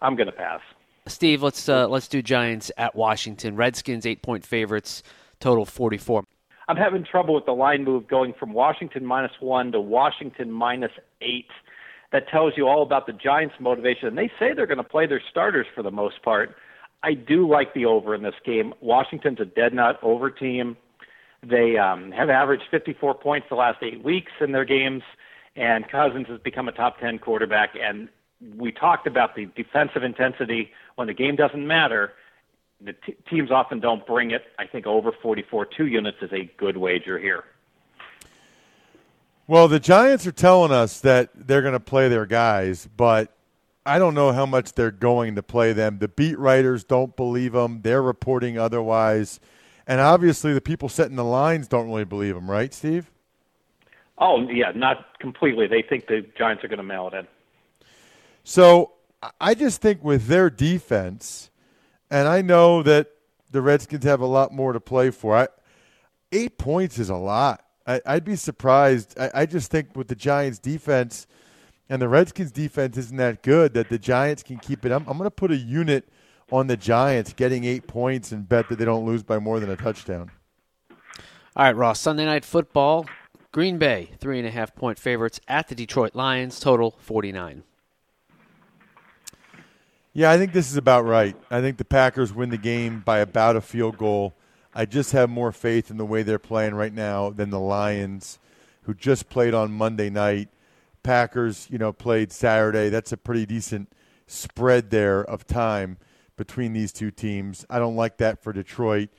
I'm 0.00 0.16
going 0.16 0.26
to 0.26 0.32
pass. 0.32 0.60
Steve, 1.06 1.42
let's 1.42 1.68
uh, 1.68 1.88
let's 1.88 2.08
do 2.08 2.22
Giants 2.22 2.70
at 2.76 2.94
Washington. 2.94 3.56
Redskins 3.56 4.06
eight 4.06 4.22
point 4.22 4.44
favorites, 4.44 5.02
total 5.40 5.64
forty 5.64 5.98
four. 5.98 6.24
I'm 6.68 6.76
having 6.76 7.04
trouble 7.04 7.34
with 7.34 7.44
the 7.44 7.52
line 7.52 7.84
move 7.84 8.06
going 8.06 8.34
from 8.38 8.52
Washington 8.52 9.04
minus 9.04 9.32
one 9.40 9.72
to 9.72 9.80
Washington 9.80 10.50
minus 10.50 10.92
eight. 11.20 11.48
That 12.12 12.28
tells 12.28 12.54
you 12.56 12.68
all 12.68 12.82
about 12.82 13.06
the 13.06 13.12
Giants' 13.12 13.54
motivation. 13.58 14.08
And 14.08 14.18
they 14.18 14.30
say 14.38 14.52
they're 14.54 14.66
going 14.66 14.76
to 14.78 14.84
play 14.84 15.06
their 15.06 15.22
starters 15.30 15.66
for 15.74 15.82
the 15.82 15.90
most 15.90 16.22
part. 16.22 16.54
I 17.02 17.14
do 17.14 17.48
like 17.48 17.74
the 17.74 17.86
over 17.86 18.14
in 18.14 18.22
this 18.22 18.34
game. 18.44 18.74
Washington's 18.80 19.40
a 19.40 19.44
dead 19.44 19.74
nut 19.74 19.98
over 20.02 20.30
team. 20.30 20.76
They 21.42 21.76
um, 21.76 22.12
have 22.12 22.30
averaged 22.30 22.64
54 22.70 23.14
points 23.14 23.48
the 23.48 23.56
last 23.56 23.82
eight 23.82 24.04
weeks 24.04 24.30
in 24.40 24.52
their 24.52 24.64
games, 24.64 25.02
and 25.56 25.88
Cousins 25.90 26.28
has 26.28 26.38
become 26.40 26.68
a 26.68 26.72
top 26.72 27.00
10 27.00 27.18
quarterback. 27.18 27.70
And 27.80 28.08
we 28.56 28.70
talked 28.70 29.06
about 29.06 29.34
the 29.34 29.46
defensive 29.56 30.04
intensity 30.04 30.70
when 30.94 31.08
the 31.08 31.14
game 31.14 31.34
doesn't 31.34 31.66
matter. 31.66 32.12
The 32.80 32.92
t- 32.92 33.16
teams 33.28 33.50
often 33.50 33.80
don't 33.80 34.06
bring 34.06 34.30
it. 34.30 34.42
I 34.58 34.66
think 34.66 34.86
over 34.86 35.10
44 35.22 35.66
two 35.76 35.86
units 35.86 36.18
is 36.22 36.30
a 36.32 36.50
good 36.58 36.76
wager 36.76 37.18
here. 37.18 37.44
Well, 39.46 39.68
the 39.68 39.80
Giants 39.80 40.26
are 40.26 40.32
telling 40.32 40.72
us 40.72 41.00
that 41.00 41.30
they're 41.34 41.62
going 41.62 41.72
to 41.72 41.80
play 41.80 42.08
their 42.08 42.26
guys, 42.26 42.88
but 42.96 43.34
I 43.84 43.98
don't 43.98 44.14
know 44.14 44.32
how 44.32 44.46
much 44.46 44.74
they're 44.74 44.92
going 44.92 45.34
to 45.34 45.42
play 45.42 45.72
them. 45.72 45.98
The 45.98 46.08
beat 46.08 46.38
writers 46.38 46.84
don't 46.84 47.16
believe 47.16 47.52
them. 47.52 47.80
They're 47.82 48.02
reporting 48.02 48.56
otherwise. 48.56 49.40
And 49.86 50.00
obviously, 50.00 50.54
the 50.54 50.60
people 50.60 50.88
setting 50.88 51.16
the 51.16 51.24
lines 51.24 51.66
don't 51.66 51.88
really 51.88 52.04
believe 52.04 52.34
them, 52.34 52.48
right, 52.48 52.72
Steve? 52.72 53.10
Oh 54.18 54.48
yeah, 54.48 54.70
not 54.74 55.18
completely. 55.18 55.66
They 55.66 55.82
think 55.82 56.06
the 56.06 56.24
Giants 56.38 56.62
are 56.62 56.68
going 56.68 56.76
to 56.76 56.84
mail 56.84 57.08
it 57.12 57.14
in. 57.14 57.26
So 58.44 58.92
I 59.40 59.54
just 59.54 59.80
think 59.80 60.04
with 60.04 60.28
their 60.28 60.50
defense, 60.50 61.50
and 62.08 62.28
I 62.28 62.42
know 62.42 62.84
that 62.84 63.08
the 63.50 63.60
Redskins 63.60 64.04
have 64.04 64.20
a 64.20 64.26
lot 64.26 64.52
more 64.52 64.72
to 64.72 64.80
play 64.80 65.10
for. 65.10 65.36
I, 65.36 65.48
eight 66.30 66.58
points 66.58 67.00
is 67.00 67.10
a 67.10 67.16
lot. 67.16 67.64
I, 67.86 68.00
would 68.14 68.24
be 68.24 68.36
surprised. 68.36 69.18
I, 69.18 69.30
I 69.34 69.46
just 69.46 69.70
think 69.70 69.96
with 69.96 70.08
the 70.08 70.14
Giants' 70.14 70.58
defense 70.58 71.26
and 71.88 72.00
the 72.00 72.08
Redskins' 72.08 72.52
defense 72.52 72.96
isn't 72.96 73.16
that 73.16 73.42
good 73.42 73.74
that 73.74 73.88
the 73.88 73.98
Giants 73.98 74.42
can 74.42 74.58
keep 74.58 74.86
it. 74.86 74.92
I'm, 74.92 75.06
I'm 75.08 75.18
going 75.18 75.26
to 75.26 75.30
put 75.30 75.50
a 75.50 75.56
unit– 75.56 76.08
on 76.52 76.66
the 76.66 76.76
Giants 76.76 77.32
getting 77.32 77.64
eight 77.64 77.86
points 77.86 78.30
and 78.30 78.48
bet 78.48 78.68
that 78.68 78.78
they 78.78 78.84
don't 78.84 79.06
lose 79.06 79.22
by 79.22 79.38
more 79.38 79.58
than 79.58 79.70
a 79.70 79.76
touchdown. 79.76 80.30
All 81.56 81.64
right, 81.64 81.74
Ross. 81.74 81.98
Sunday 81.98 82.26
night 82.26 82.44
football. 82.44 83.06
Green 83.50 83.78
Bay, 83.78 84.10
three 84.18 84.38
and 84.38 84.46
a 84.46 84.50
half 84.50 84.74
point 84.74 84.98
favorites 84.98 85.40
at 85.48 85.68
the 85.68 85.74
Detroit 85.74 86.14
Lions, 86.14 86.60
total 86.60 86.96
49. 87.00 87.64
Yeah, 90.14 90.30
I 90.30 90.38
think 90.38 90.52
this 90.52 90.70
is 90.70 90.76
about 90.76 91.04
right. 91.04 91.36
I 91.50 91.60
think 91.60 91.78
the 91.78 91.84
Packers 91.84 92.32
win 92.32 92.50
the 92.50 92.58
game 92.58 93.00
by 93.00 93.18
about 93.18 93.56
a 93.56 93.60
field 93.60 93.96
goal. 93.98 94.34
I 94.74 94.86
just 94.86 95.12
have 95.12 95.28
more 95.28 95.52
faith 95.52 95.90
in 95.90 95.98
the 95.98 96.06
way 96.06 96.22
they're 96.22 96.38
playing 96.38 96.74
right 96.74 96.92
now 96.92 97.30
than 97.30 97.50
the 97.50 97.60
Lions, 97.60 98.38
who 98.82 98.94
just 98.94 99.28
played 99.28 99.54
on 99.54 99.72
Monday 99.72 100.08
night. 100.08 100.48
Packers, 101.02 101.66
you 101.70 101.78
know, 101.78 101.92
played 101.92 102.32
Saturday. 102.32 102.88
That's 102.88 103.12
a 103.12 103.16
pretty 103.16 103.44
decent 103.44 103.92
spread 104.26 104.90
there 104.90 105.22
of 105.22 105.46
time 105.46 105.98
between 106.36 106.72
these 106.72 106.92
two 106.92 107.10
teams. 107.10 107.66
I 107.68 107.78
don't 107.78 107.96
like 107.96 108.16
that 108.18 108.42
for 108.42 108.52
Detroit, 108.52 109.10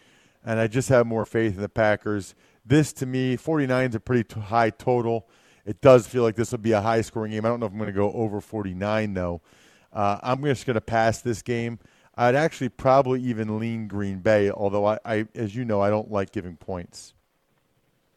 and 0.45 0.60
I 0.60 0.67
just 0.67 0.89
have 0.89 1.05
more 1.05 1.25
faith 1.25 1.55
in 1.55 1.62
the 1.62 1.69
Packers. 1.69 2.36
This, 2.65 2.93
to 2.93 3.05
me, 3.05 3.36
49 3.36 3.89
is 3.89 3.95
a 3.95 4.00
pretty 4.00 4.24
t- 4.24 4.39
high 4.39 4.69
total. 4.69 5.27
It 5.65 5.81
does 5.81 6.07
feel 6.07 6.24
like 6.24 6.36
this 6.36 6.51
will 6.51 6.60
be 6.60 6.72
a 6.72 6.81
high 6.81 7.01
scoring 7.01 7.31
game. 7.31 7.45
I 7.45 7.50
don't 7.50 7.60
know 7.60 7.65
if 7.65 7.72
I'm 7.72 7.77
going 7.77 7.88
to 7.88 7.93
go 7.93 8.12
over 8.12 8.41
49, 8.41 9.13
though. 9.13 9.41
Uh, 9.91 10.17
I'm 10.24 10.43
just 10.43 10.65
going 10.65 10.75
to 10.75 10.81
pass 10.81 11.22
this 11.22 11.41
game. 11.41 11.79
I'd 12.15 12.36
actually 12.36 12.70
probably 12.70 13.22
even 13.24 13.60
lean 13.60 13.88
Green 13.88 14.20
Bay, 14.20 14.51
although 14.51 14.86
I, 14.86 15.00
I, 15.03 15.27
as 15.36 15.55
you 15.55 15.65
know, 15.65 15.82
I 15.82 15.89
don't 15.89 16.12
like 16.12 16.32
giving 16.32 16.58
points. 16.58 17.13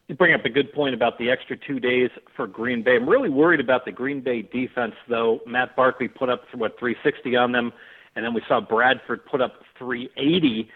You 0.09 0.15
bring 0.15 0.35
up 0.35 0.45
a 0.45 0.51
good 0.51 0.73
point 0.73 0.95
about 0.95 1.19
the 1.19 1.31
extra 1.31 1.57
two 1.57 1.81
days 1.81 2.11
for 2.37 2.47
Green 2.47 2.83
Bay. 2.83 2.97
I'm 2.97 3.09
really 3.09 3.31
worried 3.31 3.59
about 3.59 3.85
the 3.85 3.93
Green 3.93 4.21
Bay 4.21 4.43
defense, 4.43 4.95
though. 5.09 5.41
Matt 5.47 5.75
Barkley 5.75 6.09
put 6.09 6.29
up 6.29 6.43
what 6.55 6.79
360 6.79 7.35
on 7.37 7.53
them 7.53 7.73
and 8.17 8.25
then 8.25 8.35
we 8.35 8.43
saw 8.49 8.61
Bradford 8.61 9.25
put 9.27 9.41
up 9.41 9.63
380. 9.79 10.69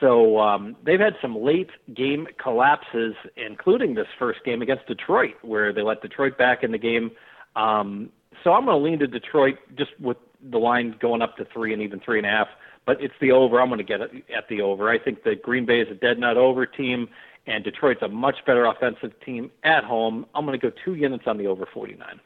So 0.00 0.38
um, 0.40 0.76
they've 0.84 1.00
had 1.00 1.14
some 1.22 1.36
late 1.40 1.70
game 1.94 2.26
collapses, 2.42 3.14
including 3.36 3.94
this 3.94 4.08
first 4.18 4.44
game 4.44 4.60
against 4.60 4.86
Detroit, 4.86 5.34
where 5.42 5.72
they 5.72 5.82
let 5.82 6.02
Detroit 6.02 6.36
back 6.36 6.64
in 6.64 6.72
the 6.72 6.78
game. 6.78 7.12
Um, 7.54 8.10
so 8.42 8.52
I'm 8.52 8.64
going 8.64 8.76
to 8.76 8.84
lean 8.84 8.98
to 8.98 9.06
Detroit 9.06 9.56
just 9.76 9.92
with 10.00 10.16
the 10.42 10.58
line 10.58 10.96
going 11.00 11.22
up 11.22 11.36
to 11.36 11.44
three 11.44 11.72
and 11.72 11.82
even 11.82 12.00
three 12.00 12.18
and 12.18 12.26
a 12.26 12.30
half. 12.30 12.48
But 12.86 13.02
it's 13.02 13.14
the 13.20 13.32
over. 13.32 13.60
I'm 13.60 13.68
going 13.68 13.78
to 13.78 13.84
get 13.84 14.00
it 14.00 14.10
at 14.34 14.48
the 14.48 14.62
over. 14.62 14.88
I 14.88 14.98
think 14.98 15.22
that 15.24 15.42
Green 15.42 15.66
Bay 15.66 15.80
is 15.80 15.88
a 15.90 15.94
dead 15.94 16.18
nut 16.18 16.36
over 16.36 16.66
team, 16.66 17.08
and 17.46 17.62
Detroit's 17.62 18.02
a 18.02 18.08
much 18.08 18.36
better 18.46 18.64
offensive 18.64 19.12
team 19.20 19.50
at 19.64 19.84
home. 19.84 20.26
I'm 20.34 20.46
going 20.46 20.58
to 20.58 20.70
go 20.70 20.74
two 20.84 20.94
units 20.94 21.24
on 21.26 21.36
the 21.36 21.46
over 21.46 21.66
49. 21.66 22.20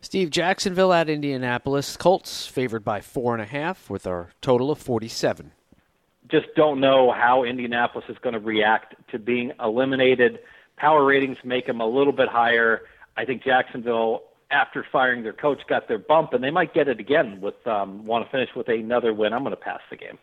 Steve 0.00 0.30
Jacksonville 0.30 0.92
at 0.92 1.08
Indianapolis. 1.08 1.96
Colts 1.96 2.46
favored 2.46 2.84
by 2.84 3.00
four 3.00 3.32
and 3.32 3.42
a 3.42 3.46
half 3.46 3.90
with 3.90 4.06
a 4.06 4.28
total 4.40 4.70
of 4.70 4.78
47. 4.78 5.52
Just 6.28 6.46
don't 6.56 6.80
know 6.80 7.12
how 7.12 7.44
Indianapolis 7.44 8.04
is 8.08 8.16
going 8.18 8.34
to 8.34 8.40
react 8.40 8.94
to 9.10 9.18
being 9.18 9.52
eliminated. 9.60 10.40
Power 10.76 11.04
ratings 11.04 11.38
make 11.44 11.66
them 11.66 11.80
a 11.80 11.86
little 11.86 12.12
bit 12.12 12.28
higher. 12.28 12.82
I 13.16 13.24
think 13.24 13.42
Jacksonville, 13.42 14.24
after 14.50 14.86
firing 14.92 15.22
their 15.22 15.32
coach, 15.32 15.60
got 15.68 15.88
their 15.88 15.98
bump, 15.98 16.32
and 16.32 16.42
they 16.42 16.50
might 16.50 16.72
get 16.72 16.88
it 16.88 17.00
again 17.00 17.40
with 17.40 17.66
um, 17.66 18.04
want 18.06 18.24
to 18.24 18.30
finish 18.30 18.50
with 18.54 18.68
another 18.68 19.12
win. 19.12 19.32
I'm 19.32 19.42
going 19.42 19.50
to 19.50 19.60
pass 19.60 19.80
the 19.90 19.96
game. 19.96 20.18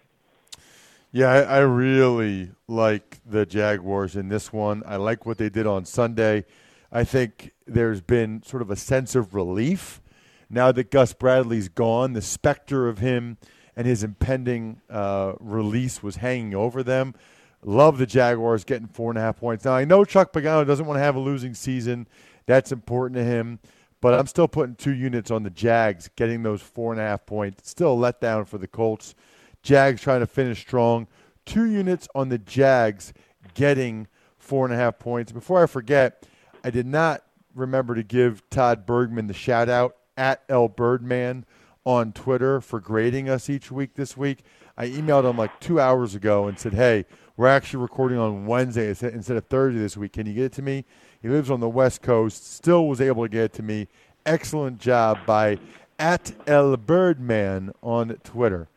Yeah, 1.12 1.27
I, 1.27 1.42
I 1.42 1.60
really 1.60 2.51
like 2.68 3.20
the 3.25 3.46
Jaguars 3.46 4.15
in 4.15 4.30
this 4.30 4.51
one. 4.51 4.82
I 4.86 4.96
like 4.96 5.25
what 5.25 5.38
they 5.38 5.50
did 5.50 5.68
on 5.68 5.86
Sunday. 5.86 6.46
I 6.92 7.03
think 7.03 7.51
there's 7.68 8.01
been 8.01 8.42
sort 8.44 8.62
of 8.62 8.72
a 8.72 8.75
sense 8.75 9.13
of 9.15 9.36
relief 9.36 10.01
now 10.50 10.72
that 10.72 10.89
Gus 10.89 11.13
Bradley's 11.13 11.70
gone. 11.70 12.13
The 12.13 12.22
specter 12.22 12.88
of 12.88 13.00
him 13.00 13.38
and 13.75 13.86
his 13.86 14.03
impending 14.03 14.82
uh, 14.89 15.34
release 15.39 16.01
was 16.01 16.18
hanging 16.18 16.56
over 16.56 16.82
them. 16.84 17.15
Love 17.63 17.98
the 17.98 18.06
Jaguars 18.06 18.63
getting 18.63 18.88
four 18.88 19.12
and 19.12 19.18
a 19.18 19.22
half 19.22 19.38
points. 19.38 19.65
Now 19.65 19.74
I 19.74 19.86
know 19.86 20.03
Chuck 20.06 20.34
Pagano 20.34 20.65
doesn't 20.65 20.86
want 20.86 20.98
to 20.98 21.03
have 21.03 21.15
a 21.15 21.20
losing 21.20 21.53
season. 21.53 22.08
That's 22.46 22.72
important 22.72 23.18
to 23.18 23.24
him. 23.24 23.60
But 24.03 24.19
I'm 24.19 24.27
still 24.27 24.50
putting 24.50 24.75
two 24.75 24.91
units 24.91 25.31
on 25.31 25.43
the 25.43 25.50
Jags, 25.50 26.10
getting 26.17 26.43
those 26.43 26.62
four 26.62 26.91
and 26.91 27.00
a 27.00 27.05
half 27.05 27.25
points. 27.25 27.69
Still 27.69 27.93
a 27.93 28.12
letdown 28.12 28.45
for 28.45 28.57
the 28.57 28.67
Colts. 28.67 29.15
Jags 29.62 30.01
trying 30.01 30.19
to 30.19 30.27
finish 30.27 30.60
strong. 30.60 31.07
Two 31.45 31.63
units 31.63 32.10
on 32.13 32.27
the 32.27 32.38
Jags, 32.38 33.13
getting 33.53 34.07
four 34.38 34.65
and 34.65 34.74
a 34.74 34.77
half 34.77 35.00
points. 35.00 35.31
Before 35.31 35.63
I 35.63 35.67
forget, 35.67 36.27
I 36.65 36.69
did 36.69 36.86
not 36.86 37.24
remember 37.55 37.95
to 37.95 38.03
give 38.03 38.43
Todd 38.50 38.86
Bergman 38.86 39.27
the 39.27 39.33
shout 39.33 39.69
out 39.69 39.95
at 40.17 40.43
L 40.50 40.67
Birdman 40.67 41.45
on 41.86 42.12
Twitter 42.12 42.60
for 42.60 42.81
grading 42.81 43.29
us 43.29 43.50
each 43.50 43.72
week 43.72 43.93
this 43.93 44.17
week. 44.17 44.43
I 44.77 44.89
emailed 44.89 45.29
him 45.29 45.38
like 45.38 45.62
two 45.62 45.79
hours 45.79 46.13
ago 46.13 46.48
and 46.48 46.60
said, 46.60 46.74
"Hey, 46.74 47.05
we're 47.38 47.48
actually 47.48 47.81
recording 47.81 48.17
on 48.17 48.48
Wednesday 48.48 48.89
instead 48.89 49.38
of 49.38 49.45
Thursday 49.45 49.79
this 49.79 49.95
week. 49.95 50.12
Can 50.12 50.27
you 50.27 50.33
get 50.33 50.43
it 50.43 50.53
to 50.53 50.62
me?" 50.62 50.83
He 51.24 51.30
lives 51.30 51.50
on 51.50 51.62
the 51.62 51.70
West 51.70 52.01
Coast. 52.01 52.53
Still 52.53 52.88
was 52.88 53.01
able 53.01 53.24
to 53.24 53.30
get 53.30 53.44
it 53.46 53.53
to 53.53 53.63
me. 53.63 53.88
Excellent 54.25 54.80
job 54.80 55.20
by 55.25 55.58
at 55.98 56.34
El 56.46 56.75
Birdman 56.77 57.72
on 57.82 58.10
Twitter. 58.24 58.68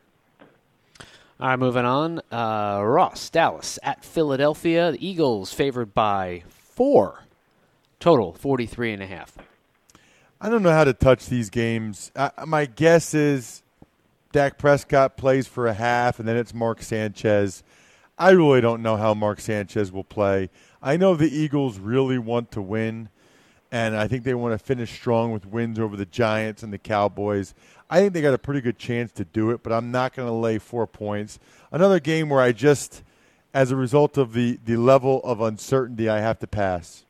All 1.39 1.49
right, 1.49 1.59
moving 1.59 1.85
on. 1.85 2.19
Uh, 2.31 2.81
Ross, 2.83 3.29
Dallas 3.29 3.77
at 3.83 4.03
Philadelphia. 4.03 4.93
The 4.93 5.07
Eagles 5.07 5.53
favored 5.53 5.93
by 5.93 6.43
four. 6.47 7.25
Total 7.99 8.31
43 8.33 8.93
and 8.93 9.03
a 9.03 9.07
half. 9.07 9.37
I 10.39 10.49
don't 10.49 10.63
know 10.63 10.71
how 10.71 10.85
to 10.85 10.93
touch 10.93 11.27
these 11.27 11.49
games. 11.49 12.11
Uh, 12.15 12.29
my 12.45 12.65
guess 12.65 13.13
is 13.13 13.61
Dak 14.31 14.57
Prescott 14.57 15.17
plays 15.17 15.47
for 15.47 15.67
a 15.67 15.73
half, 15.73 16.19
and 16.19 16.27
then 16.27 16.37
it's 16.37 16.53
Mark 16.53 16.81
Sanchez. 16.81 17.61
I 18.19 18.31
really 18.31 18.61
don't 18.61 18.81
know 18.81 18.97
how 18.97 19.13
Mark 19.13 19.39
Sanchez 19.39 19.91
will 19.91 20.03
play. 20.03 20.49
I 20.81 20.97
know 20.97 21.15
the 21.15 21.29
Eagles 21.29 21.77
really 21.77 22.17
want 22.17 22.51
to 22.51 22.61
win, 22.61 23.09
and 23.71 23.95
I 23.95 24.07
think 24.07 24.23
they 24.23 24.33
want 24.33 24.57
to 24.57 24.63
finish 24.63 24.91
strong 24.91 25.31
with 25.31 25.45
wins 25.45 25.77
over 25.77 25.95
the 25.95 26.05
Giants 26.05 26.63
and 26.63 26.73
the 26.73 26.79
Cowboys. 26.79 27.53
I 27.89 27.99
think 27.99 28.13
they 28.13 28.21
got 28.21 28.33
a 28.33 28.39
pretty 28.39 28.61
good 28.61 28.79
chance 28.79 29.11
to 29.13 29.25
do 29.25 29.51
it, 29.51 29.61
but 29.61 29.71
I'm 29.71 29.91
not 29.91 30.15
going 30.15 30.27
to 30.27 30.33
lay 30.33 30.57
four 30.57 30.87
points. 30.87 31.39
Another 31.71 31.99
game 31.99 32.29
where 32.29 32.41
I 32.41 32.53
just, 32.53 33.03
as 33.53 33.71
a 33.71 33.75
result 33.75 34.17
of 34.17 34.33
the, 34.33 34.59
the 34.65 34.77
level 34.77 35.21
of 35.23 35.39
uncertainty, 35.39 36.09
I 36.09 36.19
have 36.19 36.39
to 36.39 36.47
pass. 36.47 37.05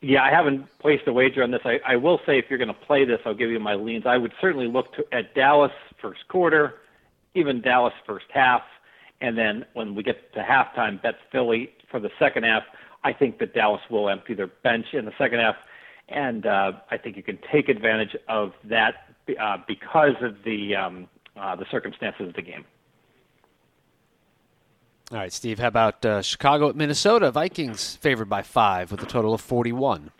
Yeah, 0.00 0.22
I 0.22 0.30
haven't 0.30 0.66
placed 0.78 1.08
a 1.08 1.12
wager 1.12 1.42
on 1.42 1.50
this. 1.50 1.62
I, 1.64 1.80
I 1.86 1.96
will 1.96 2.20
say 2.26 2.38
if 2.38 2.44
you're 2.48 2.58
going 2.58 2.68
to 2.68 2.74
play 2.74 3.04
this, 3.04 3.20
I'll 3.24 3.34
give 3.34 3.50
you 3.50 3.58
my 3.58 3.74
leans. 3.74 4.04
I 4.06 4.18
would 4.18 4.32
certainly 4.40 4.68
look 4.68 4.94
to, 4.94 5.04
at 5.12 5.34
Dallas 5.34 5.72
first 6.00 6.28
quarter, 6.28 6.74
even 7.34 7.60
Dallas 7.60 7.94
first 8.06 8.26
half, 8.32 8.62
and 9.20 9.38
then 9.38 9.64
when 9.74 9.94
we 9.94 10.02
get 10.02 10.32
to 10.34 10.40
halftime, 10.40 11.00
bet 11.02 11.14
Philly 11.30 11.70
for 11.90 12.00
the 12.00 12.10
second 12.18 12.44
half. 12.44 12.64
I 13.04 13.12
think 13.12 13.38
that 13.38 13.54
Dallas 13.54 13.82
will 13.90 14.08
empty 14.08 14.34
their 14.34 14.46
bench 14.46 14.86
in 14.92 15.04
the 15.04 15.12
second 15.18 15.40
half, 15.40 15.56
and 16.08 16.46
uh, 16.46 16.72
I 16.90 16.96
think 16.96 17.16
you 17.16 17.22
can 17.22 17.38
take 17.52 17.68
advantage 17.68 18.16
of 18.28 18.52
that 18.64 19.14
uh, 19.38 19.58
because 19.68 20.14
of 20.22 20.36
the 20.44 20.74
um, 20.74 21.08
uh, 21.36 21.54
the 21.54 21.66
circumstances 21.70 22.28
of 22.28 22.34
the 22.34 22.42
game. 22.42 22.64
All 25.10 25.18
right, 25.18 25.32
Steve, 25.32 25.58
how 25.58 25.68
about 25.68 26.04
uh, 26.04 26.22
Chicago 26.22 26.70
at 26.70 26.76
Minnesota? 26.76 27.30
Vikings 27.30 27.96
favored 27.96 28.28
by 28.28 28.40
five 28.40 28.90
with 28.90 29.02
a 29.02 29.06
total 29.06 29.34
of 29.34 29.40
41. 29.40 30.10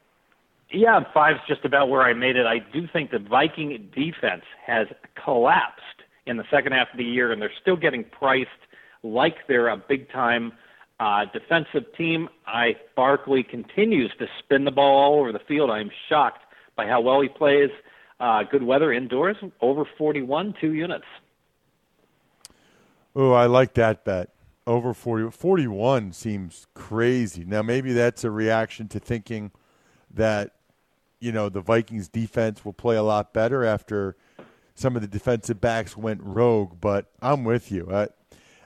Yeah, 0.70 1.00
five's 1.14 1.40
just 1.48 1.64
about 1.64 1.88
where 1.88 2.02
I 2.02 2.12
made 2.12 2.36
it. 2.36 2.46
I 2.46 2.58
do 2.58 2.86
think 2.92 3.10
the 3.10 3.18
Viking 3.18 3.90
defense 3.94 4.42
has 4.66 4.88
collapsed 5.24 5.80
in 6.26 6.36
the 6.36 6.44
second 6.50 6.72
half 6.72 6.88
of 6.92 6.98
the 6.98 7.04
year, 7.04 7.32
and 7.32 7.40
they're 7.40 7.50
still 7.60 7.76
getting 7.76 8.04
priced 8.04 8.50
like 9.04 9.46
they're 9.46 9.68
a 9.68 9.76
big 9.76 10.10
time 10.10 10.52
uh, 10.98 11.26
defensive 11.32 11.84
team. 11.96 12.28
I 12.46 12.76
Barkley 12.96 13.44
continues 13.44 14.10
to 14.18 14.26
spin 14.40 14.64
the 14.64 14.72
ball 14.72 14.96
all 14.96 15.20
over 15.20 15.30
the 15.30 15.40
field. 15.46 15.70
I 15.70 15.80
am 15.80 15.90
shocked 16.08 16.42
by 16.76 16.86
how 16.86 17.00
well 17.00 17.20
he 17.20 17.28
plays. 17.28 17.70
Uh, 18.18 18.42
good 18.42 18.62
weather 18.62 18.92
indoors, 18.92 19.36
over 19.60 19.84
41, 19.98 20.54
two 20.60 20.72
units. 20.72 21.04
Oh, 23.14 23.32
I 23.32 23.46
like 23.46 23.74
that 23.74 24.04
bet 24.04 24.30
over 24.66 24.94
40 24.94 25.30
41 25.30 26.12
seems 26.12 26.66
crazy 26.74 27.44
now 27.44 27.62
maybe 27.62 27.92
that's 27.92 28.24
a 28.24 28.30
reaction 28.30 28.88
to 28.88 28.98
thinking 28.98 29.50
that 30.10 30.52
you 31.20 31.32
know 31.32 31.48
the 31.48 31.60
vikings 31.60 32.08
defense 32.08 32.64
will 32.64 32.72
play 32.72 32.96
a 32.96 33.02
lot 33.02 33.34
better 33.34 33.64
after 33.64 34.16
some 34.74 34.96
of 34.96 35.02
the 35.02 35.08
defensive 35.08 35.60
backs 35.60 35.96
went 35.96 36.20
rogue 36.22 36.80
but 36.80 37.10
i'm 37.20 37.44
with 37.44 37.70
you 37.70 37.90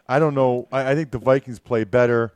I 0.08 0.18
don't 0.18 0.34
know. 0.34 0.68
I, 0.72 0.92
I 0.92 0.94
think 0.94 1.10
the 1.10 1.18
vikings 1.18 1.58
play 1.58 1.84
better. 1.84 2.32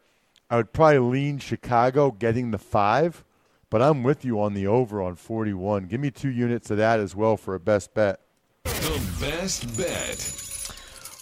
I 0.51 0.57
would 0.57 0.73
probably 0.73 0.99
lean 0.99 1.39
chicago 1.39 2.11
getting 2.11 2.51
the 2.51 2.59
five 2.59 3.25
but 3.71 3.81
i'm 3.81 4.03
with 4.03 4.23
you 4.23 4.39
on 4.39 4.53
the 4.53 4.67
over 4.67 5.01
on 5.01 5.17
41 5.17 5.87
give 5.87 5.99
me 5.99 6.11
two 6.11 6.29
units 6.29 6.71
of 6.71 6.77
that 6.77 7.01
as 7.01 7.17
well 7.17 7.39
for 7.39 7.55
a 7.55 7.61
best 7.61 7.95
bet. 7.95 8.21
The 8.65 9.03
best 9.19 9.77
bet. 9.79 10.43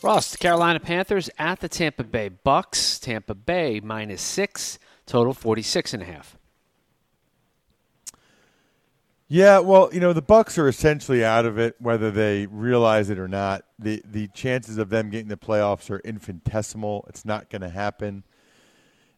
Ross, 0.02 0.30
the 0.32 0.38
Carolina 0.38 0.80
Panthers 0.80 1.28
at 1.38 1.60
the 1.60 1.68
Tampa 1.68 2.04
Bay 2.04 2.30
Bucks. 2.30 2.98
Tampa 2.98 3.34
Bay 3.34 3.80
minus 3.80 4.22
six, 4.22 4.78
total 5.06 5.34
46 5.34 5.94
and 5.94 6.02
a 6.02 6.06
half. 6.06 6.38
Yeah, 9.32 9.60
well, 9.60 9.90
you 9.92 10.00
know, 10.00 10.12
the 10.12 10.20
Bucks 10.20 10.58
are 10.58 10.66
essentially 10.66 11.24
out 11.24 11.46
of 11.46 11.56
it, 11.56 11.76
whether 11.78 12.10
they 12.10 12.46
realize 12.46 13.10
it 13.10 13.18
or 13.18 13.28
not. 13.28 13.64
The 13.78 14.02
the 14.04 14.26
chances 14.28 14.76
of 14.76 14.90
them 14.90 15.08
getting 15.08 15.28
the 15.28 15.36
playoffs 15.36 15.88
are 15.88 16.00
infinitesimal. 16.00 17.06
It's 17.08 17.24
not 17.24 17.48
going 17.48 17.62
to 17.62 17.68
happen. 17.68 18.24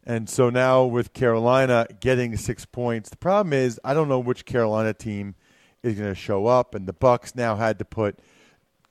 And 0.05 0.29
so 0.29 0.51
now 0.51 0.85
with 0.85 1.15
Carolina 1.15 1.87
getting 2.01 2.37
six 2.37 2.67
points, 2.67 3.09
the 3.09 3.17
problem 3.17 3.55
is 3.55 3.81
I 3.83 3.95
don't 3.95 4.09
know 4.09 4.19
which 4.19 4.45
Carolina 4.45 4.93
team 4.93 5.35
is 5.83 5.95
going 5.95 6.11
to 6.11 6.15
show 6.15 6.47
up, 6.47 6.75
and 6.75 6.87
the 6.87 6.93
Bucks 6.93 7.35
now 7.35 7.57
had 7.57 7.79
to 7.79 7.85
put– 7.85 8.21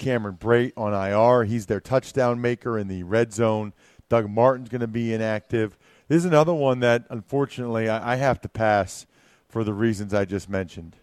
Cameron 0.02 0.36
Brate 0.36 0.74
on 0.76 0.94
IR. 0.94 1.46
He's 1.46 1.68
their 1.68 1.80
touchdown 1.80 2.42
maker 2.42 2.78
in 2.78 2.88
the 2.88 3.04
red 3.04 3.32
zone. 3.32 3.72
Doug 4.10 4.30
Martin's 4.30 4.68
going 4.68 4.82
to 4.82 4.88
be 4.88 5.14
inactive. 5.14 5.78
This 6.08 6.18
is 6.18 6.26
another 6.26 6.54
one 6.54 6.80
that, 6.80 7.06
unfortunately, 7.10 7.88
I, 7.88 8.14
I 8.14 8.16
have 8.16 8.42
to 8.42 8.50
pass 8.50 9.06
for 9.48 9.64
the 9.64 9.74
reasons 9.74 10.14
I 10.14 10.26
just 10.26 10.50
mentioned. 10.50 10.98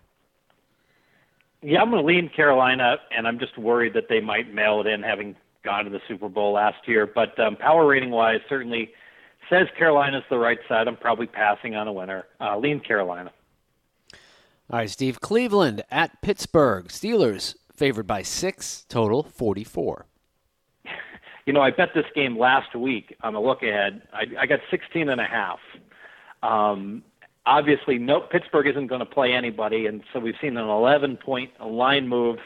Yeah, 1.62 1.80
I'm 1.80 1.90
going 1.90 2.02
to 2.02 2.06
lean 2.06 2.30
Carolina, 2.34 2.96
and 3.16 3.26
I'm 3.26 3.38
just 3.38 3.58
worried 3.58 3.94
that 3.94 4.08
they 4.08 4.20
might 4.20 4.54
mail 4.54 4.80
it 4.80 4.86
in, 4.86 5.02
having 5.02 5.34
gone 5.64 5.84
to 5.84 5.90
the 5.90 6.00
Super 6.06 6.28
Bowl 6.28 6.52
last 6.52 6.86
year. 6.86 7.06
But 7.06 7.38
um, 7.40 7.56
power 7.56 7.86
rating 7.86 8.10
wise, 8.10 8.40
certainly 8.48 8.90
says 9.50 9.66
Carolina's 9.76 10.22
the 10.30 10.38
right 10.38 10.58
side. 10.68 10.86
I'm 10.86 10.96
probably 10.96 11.26
passing 11.26 11.74
on 11.74 11.88
a 11.88 11.92
winner. 11.92 12.26
Uh, 12.40 12.58
lean 12.58 12.80
Carolina. 12.80 13.32
All 14.70 14.78
right, 14.78 14.90
Steve. 14.90 15.20
Cleveland 15.20 15.82
at 15.90 16.20
Pittsburgh. 16.22 16.88
Steelers 16.88 17.54
favored 17.74 18.06
by 18.06 18.22
six, 18.22 18.84
total 18.88 19.22
44. 19.22 20.06
You 21.46 21.54
know, 21.54 21.62
I 21.62 21.70
bet 21.70 21.94
this 21.94 22.04
game 22.14 22.38
last 22.38 22.76
week 22.76 23.16
on 23.22 23.32
the 23.32 23.40
look 23.40 23.62
ahead. 23.62 24.02
I, 24.12 24.24
I 24.38 24.44
got 24.44 24.60
16 24.70 25.08
and 25.08 25.18
a 25.18 25.24
half. 25.24 25.58
Um, 26.42 27.02
obviously, 27.48 27.98
no 27.98 28.20
Pittsburgh 28.20 28.66
isn't 28.66 28.86
going 28.88 29.00
to 29.00 29.06
play 29.06 29.32
anybody, 29.32 29.86
and 29.86 30.02
so 30.12 30.20
we've 30.20 30.34
seen 30.40 30.56
an 30.56 30.68
11 30.68 31.16
point 31.16 31.50
line 31.64 32.06
move, 32.06 32.38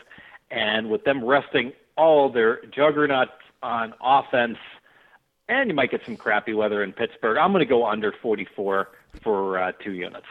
and 0.51 0.89
with 0.89 1.05
them 1.05 1.25
resting 1.25 1.73
all 1.97 2.31
their 2.31 2.63
juggernaut 2.67 3.29
on 3.63 3.93
offense, 4.01 4.59
and 5.49 5.69
you 5.69 5.75
might 5.75 5.91
get 5.91 6.01
some 6.07 6.17
crappy 6.17 6.55
weather 6.55 6.83
in 6.83 6.93
Pittsburgh. 6.93 7.37
I'm 7.37 7.53
going 7.53 7.61
to 7.61 7.69
go 7.69 7.87
under 7.87 8.13
44 8.23 8.89
for 9.23 9.59
uh, 9.59 9.73
two 9.85 9.93
units. 9.93 10.27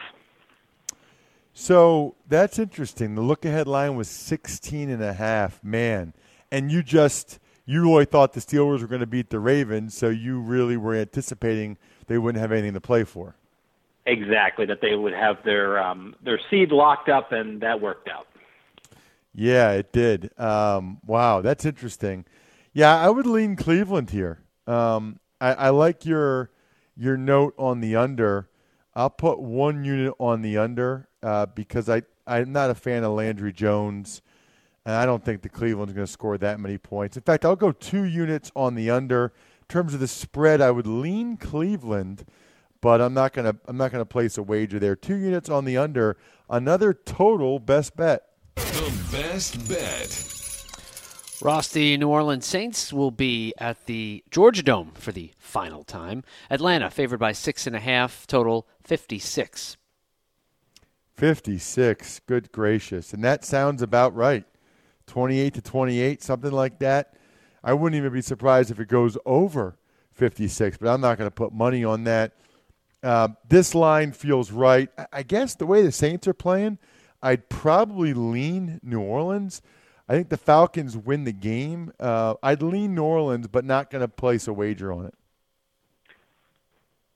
So 1.54 2.16
that's 2.28 2.58
interesting. 2.58 3.14
The 3.14 3.20
look 3.20 3.44
ahead 3.44 3.68
line 3.68 3.94
was 3.94 4.08
16 4.08 4.88
and 4.88 5.02
a 5.02 5.12
half, 5.12 5.62
man. 5.62 6.14
And 6.50 6.72
you 6.72 6.82
just 6.82 7.38
you 7.66 7.82
really 7.82 8.06
thought 8.06 8.32
the 8.32 8.40
Steelers 8.40 8.80
were 8.80 8.86
going 8.86 9.00
to 9.00 9.06
beat 9.06 9.30
the 9.30 9.38
Ravens, 9.38 9.96
so 9.96 10.08
you 10.08 10.40
really 10.40 10.76
were 10.76 10.94
anticipating 10.94 11.76
they 12.06 12.18
wouldn't 12.18 12.40
have 12.40 12.52
anything 12.52 12.72
to 12.72 12.80
play 12.80 13.04
for. 13.04 13.36
Exactly, 14.04 14.66
that 14.66 14.80
they 14.80 14.94
would 14.94 15.12
have 15.12 15.36
their 15.44 15.82
um, 15.82 16.16
their 16.24 16.40
seed 16.50 16.72
locked 16.72 17.08
up, 17.08 17.30
and 17.30 17.60
that 17.60 17.80
worked 17.80 18.08
out. 18.08 18.26
Yeah, 19.34 19.72
it 19.72 19.92
did. 19.92 20.36
Um, 20.38 20.98
wow, 21.06 21.40
that's 21.40 21.64
interesting. 21.64 22.24
Yeah, 22.72 22.96
I 22.96 23.10
would 23.10 23.26
lean 23.26 23.56
Cleveland 23.56 24.10
here. 24.10 24.40
Um, 24.66 25.20
I, 25.40 25.54
I 25.54 25.68
like 25.70 26.04
your 26.04 26.50
your 26.96 27.16
note 27.16 27.54
on 27.58 27.80
the 27.80 27.96
under. 27.96 28.48
I'll 28.94 29.10
put 29.10 29.38
one 29.38 29.84
unit 29.84 30.14
on 30.18 30.42
the 30.42 30.58
under 30.58 31.08
uh, 31.22 31.46
because 31.46 31.88
I 31.88 32.02
I'm 32.26 32.52
not 32.52 32.70
a 32.70 32.74
fan 32.74 33.04
of 33.04 33.12
Landry 33.12 33.52
Jones, 33.52 34.20
and 34.84 34.94
I 34.94 35.06
don't 35.06 35.24
think 35.24 35.42
the 35.42 35.48
Cleveland's 35.48 35.92
going 35.92 36.06
to 36.06 36.12
score 36.12 36.38
that 36.38 36.60
many 36.60 36.78
points. 36.78 37.16
In 37.16 37.22
fact, 37.22 37.44
I'll 37.44 37.56
go 37.56 37.72
two 37.72 38.04
units 38.04 38.50
on 38.54 38.74
the 38.74 38.90
under. 38.90 39.32
In 39.60 39.66
terms 39.68 39.94
of 39.94 40.00
the 40.00 40.08
spread, 40.08 40.60
I 40.60 40.70
would 40.70 40.86
lean 40.86 41.36
Cleveland, 41.36 42.26
but 42.82 43.00
I'm 43.00 43.14
not 43.14 43.32
going 43.32 43.50
to 43.50 43.58
I'm 43.66 43.78
not 43.78 43.90
going 43.90 44.02
to 44.02 44.06
place 44.06 44.36
a 44.36 44.42
wager 44.42 44.78
there. 44.78 44.94
Two 44.94 45.16
units 45.16 45.48
on 45.48 45.64
the 45.64 45.78
under. 45.78 46.18
Another 46.50 46.92
total 46.92 47.58
best 47.58 47.96
bet. 47.96 48.24
The 48.56 48.92
best 49.10 49.66
bet. 49.66 50.28
Ross, 51.40 51.68
the 51.68 51.96
New 51.96 52.08
Orleans 52.08 52.46
Saints 52.46 52.92
will 52.92 53.10
be 53.10 53.54
at 53.58 53.86
the 53.86 54.22
Georgia 54.30 54.62
Dome 54.62 54.92
for 54.94 55.10
the 55.10 55.32
final 55.38 55.82
time. 55.82 56.22
Atlanta 56.50 56.90
favored 56.90 57.18
by 57.18 57.32
six 57.32 57.66
and 57.66 57.74
a 57.74 57.80
half, 57.80 58.26
total 58.26 58.68
56. 58.84 59.76
56. 61.14 62.20
Good 62.26 62.52
gracious. 62.52 63.12
And 63.12 63.24
that 63.24 63.44
sounds 63.44 63.82
about 63.82 64.14
right. 64.14 64.44
28 65.08 65.54
to 65.54 65.62
28, 65.62 66.22
something 66.22 66.52
like 66.52 66.78
that. 66.78 67.14
I 67.64 67.72
wouldn't 67.72 67.96
even 67.96 68.12
be 68.12 68.22
surprised 68.22 68.70
if 68.70 68.78
it 68.78 68.88
goes 68.88 69.18
over 69.26 69.76
56, 70.12 70.78
but 70.78 70.88
I'm 70.88 71.00
not 71.00 71.18
going 71.18 71.28
to 71.28 71.34
put 71.34 71.52
money 71.52 71.84
on 71.84 72.04
that. 72.04 72.34
Uh, 73.02 73.28
this 73.48 73.74
line 73.74 74.12
feels 74.12 74.52
right. 74.52 74.88
I 75.12 75.22
guess 75.22 75.54
the 75.54 75.66
way 75.66 75.82
the 75.82 75.92
Saints 75.92 76.28
are 76.28 76.34
playing, 76.34 76.78
I'd 77.22 77.48
probably 77.48 78.14
lean 78.14 78.80
New 78.82 79.00
Orleans. 79.00 79.60
I 80.08 80.14
think 80.14 80.28
the 80.28 80.36
Falcons 80.36 80.96
win 80.96 81.24
the 81.24 81.32
game. 81.32 81.92
Uh, 81.98 82.34
I'd 82.42 82.62
lean 82.62 82.94
New 82.94 83.02
Orleans, 83.02 83.48
but 83.48 83.64
not 83.64 83.90
going 83.90 84.02
to 84.02 84.08
place 84.08 84.46
a 84.46 84.52
wager 84.52 84.92
on 84.92 85.06
it. 85.06 85.14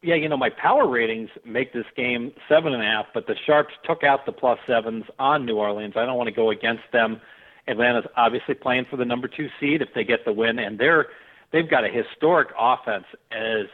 Yeah, 0.02 0.14
you 0.14 0.28
know, 0.28 0.36
my 0.36 0.50
power 0.50 0.88
ratings 0.88 1.30
make 1.44 1.72
this 1.72 1.86
game 1.96 2.32
seven 2.48 2.72
and 2.72 2.82
a 2.82 2.86
half, 2.86 3.06
but 3.12 3.26
the 3.26 3.34
Sharps 3.44 3.74
took 3.84 4.04
out 4.04 4.24
the 4.24 4.32
plus 4.32 4.58
sevens 4.66 5.04
on 5.18 5.44
New 5.44 5.56
Orleans. 5.56 5.94
I 5.96 6.06
don't 6.06 6.16
want 6.16 6.28
to 6.28 6.34
go 6.34 6.50
against 6.50 6.84
them. 6.92 7.20
Atlanta's 7.66 8.08
obviously 8.16 8.54
playing 8.54 8.86
for 8.88 8.96
the 8.96 9.04
number 9.04 9.26
two 9.26 9.48
seed 9.58 9.82
if 9.82 9.88
they 9.94 10.04
get 10.04 10.24
the 10.24 10.32
win, 10.32 10.58
and 10.60 10.78
they're 10.78 11.06
they've 11.52 11.68
got 11.68 11.84
a 11.84 11.88
historic 11.88 12.48
offense 12.58 13.06
as 13.32 13.66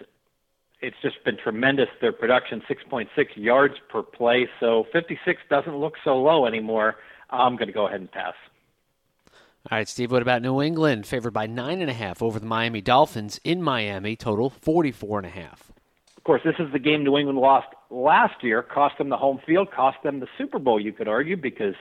it's 0.82 0.96
just 1.00 1.22
been 1.24 1.36
tremendous. 1.36 1.88
Their 2.00 2.12
production, 2.12 2.62
6.6 2.68 3.06
yards 3.36 3.74
per 3.88 4.02
play, 4.02 4.48
so 4.60 4.84
56 4.92 5.40
doesn't 5.48 5.76
look 5.76 5.94
so 6.04 6.16
low 6.16 6.44
anymore. 6.44 6.96
I'm 7.30 7.56
going 7.56 7.68
to 7.68 7.72
go 7.72 7.86
ahead 7.86 8.00
and 8.00 8.10
pass. 8.10 8.34
All 9.70 9.78
right, 9.78 9.88
Steve. 9.88 10.10
What 10.10 10.22
about 10.22 10.42
New 10.42 10.60
England, 10.60 11.06
favored 11.06 11.32
by 11.32 11.46
nine 11.46 11.80
and 11.80 11.88
a 11.88 11.94
half 11.94 12.20
over 12.20 12.40
the 12.40 12.46
Miami 12.46 12.80
Dolphins 12.80 13.40
in 13.44 13.62
Miami? 13.62 14.16
Total 14.16 14.50
44 14.50 15.20
and 15.20 15.26
a 15.26 15.30
half. 15.30 15.72
Of 16.16 16.24
course, 16.24 16.42
this 16.44 16.56
is 16.58 16.72
the 16.72 16.80
game 16.80 17.04
New 17.04 17.16
England 17.16 17.38
lost 17.38 17.68
last 17.88 18.42
year, 18.42 18.62
cost 18.62 18.98
them 18.98 19.08
the 19.08 19.16
home 19.16 19.40
field, 19.46 19.70
cost 19.70 19.98
them 20.02 20.18
the 20.20 20.26
Super 20.36 20.58
Bowl. 20.58 20.80
You 20.80 20.92
could 20.92 21.08
argue 21.08 21.36
because 21.36 21.74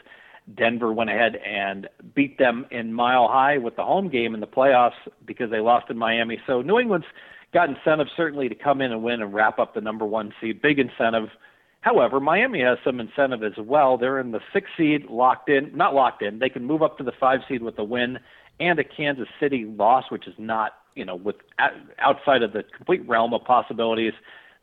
Denver 0.55 0.91
went 0.91 1.09
ahead 1.09 1.37
and 1.37 1.87
beat 2.13 2.37
them 2.37 2.65
in 2.71 2.93
Mile 2.93 3.27
High 3.27 3.57
with 3.57 3.75
the 3.75 3.83
home 3.83 4.09
game 4.09 4.33
in 4.33 4.39
the 4.39 4.47
playoffs 4.47 4.97
because 5.25 5.49
they 5.49 5.59
lost 5.59 5.89
in 5.89 5.97
Miami. 5.97 6.39
So 6.45 6.61
New 6.61 6.79
England's 6.79 7.07
got 7.53 7.69
incentive 7.69 8.07
certainly 8.15 8.49
to 8.49 8.55
come 8.55 8.81
in 8.81 8.91
and 8.91 9.03
win 9.03 9.21
and 9.21 9.33
wrap 9.33 9.59
up 9.59 9.73
the 9.73 9.81
number 9.81 10.05
one 10.05 10.33
seed. 10.39 10.61
Big 10.61 10.79
incentive. 10.79 11.29
However, 11.81 12.19
Miami 12.19 12.61
has 12.61 12.77
some 12.83 12.99
incentive 12.99 13.43
as 13.43 13.57
well. 13.57 13.97
They're 13.97 14.19
in 14.19 14.31
the 14.31 14.39
six 14.53 14.69
seed, 14.77 15.05
locked 15.09 15.49
in, 15.49 15.75
not 15.75 15.95
locked 15.95 16.21
in. 16.21 16.39
They 16.39 16.49
can 16.49 16.63
move 16.63 16.83
up 16.83 16.97
to 16.99 17.03
the 17.03 17.11
five 17.19 17.39
seed 17.47 17.63
with 17.63 17.77
a 17.79 17.83
win 17.83 18.19
and 18.59 18.77
a 18.79 18.83
Kansas 18.83 19.27
City 19.39 19.65
loss, 19.65 20.05
which 20.09 20.27
is 20.27 20.35
not, 20.37 20.73
you 20.95 21.03
know, 21.03 21.15
with 21.15 21.37
outside 21.99 22.43
of 22.43 22.53
the 22.53 22.63
complete 22.75 23.07
realm 23.07 23.33
of 23.33 23.43
possibilities. 23.43 24.13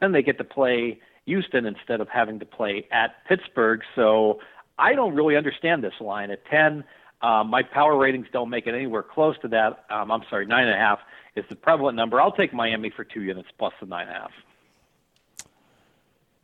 Then 0.01 0.13
they 0.13 0.23
get 0.23 0.39
to 0.39 0.45
play 0.45 1.01
Houston 1.27 1.67
instead 1.67 2.01
of 2.01 2.09
having 2.09 2.39
to 2.39 2.47
play 2.47 2.87
at 2.93 3.17
Pittsburgh. 3.29 3.81
So 3.97 4.39
I 4.79 4.95
don't 4.95 5.15
really 5.15 5.37
understand 5.37 5.83
this 5.83 5.95
line 6.01 6.31
at 6.31 6.47
ten. 6.47 6.85
Um, 7.21 7.51
my 7.51 7.65
power 7.65 7.99
ratings 7.99 8.29
don't 8.33 8.49
make 8.49 8.69
it 8.69 8.75
anywhere 8.75 9.03
close 9.03 9.37
to 9.43 9.49
that. 9.49 9.85
Um, 9.91 10.13
I'm 10.13 10.23
sorry, 10.31 10.47
nine 10.47 10.69
and 10.69 10.75
a 10.75 10.79
half 10.79 11.01
is 11.39 11.45
the 11.49 11.57
prevalent 11.57 11.97
number. 11.97 12.21
I'll 12.21 12.33
take 12.33 12.53
Miami 12.53 12.91
for 12.95 13.05
two 13.05 13.23
units 13.23 13.49
plus 13.59 13.73
the 13.81 13.87
nine 13.87 14.07
and 14.09 14.17
a 14.17 14.21
half. 14.21 14.31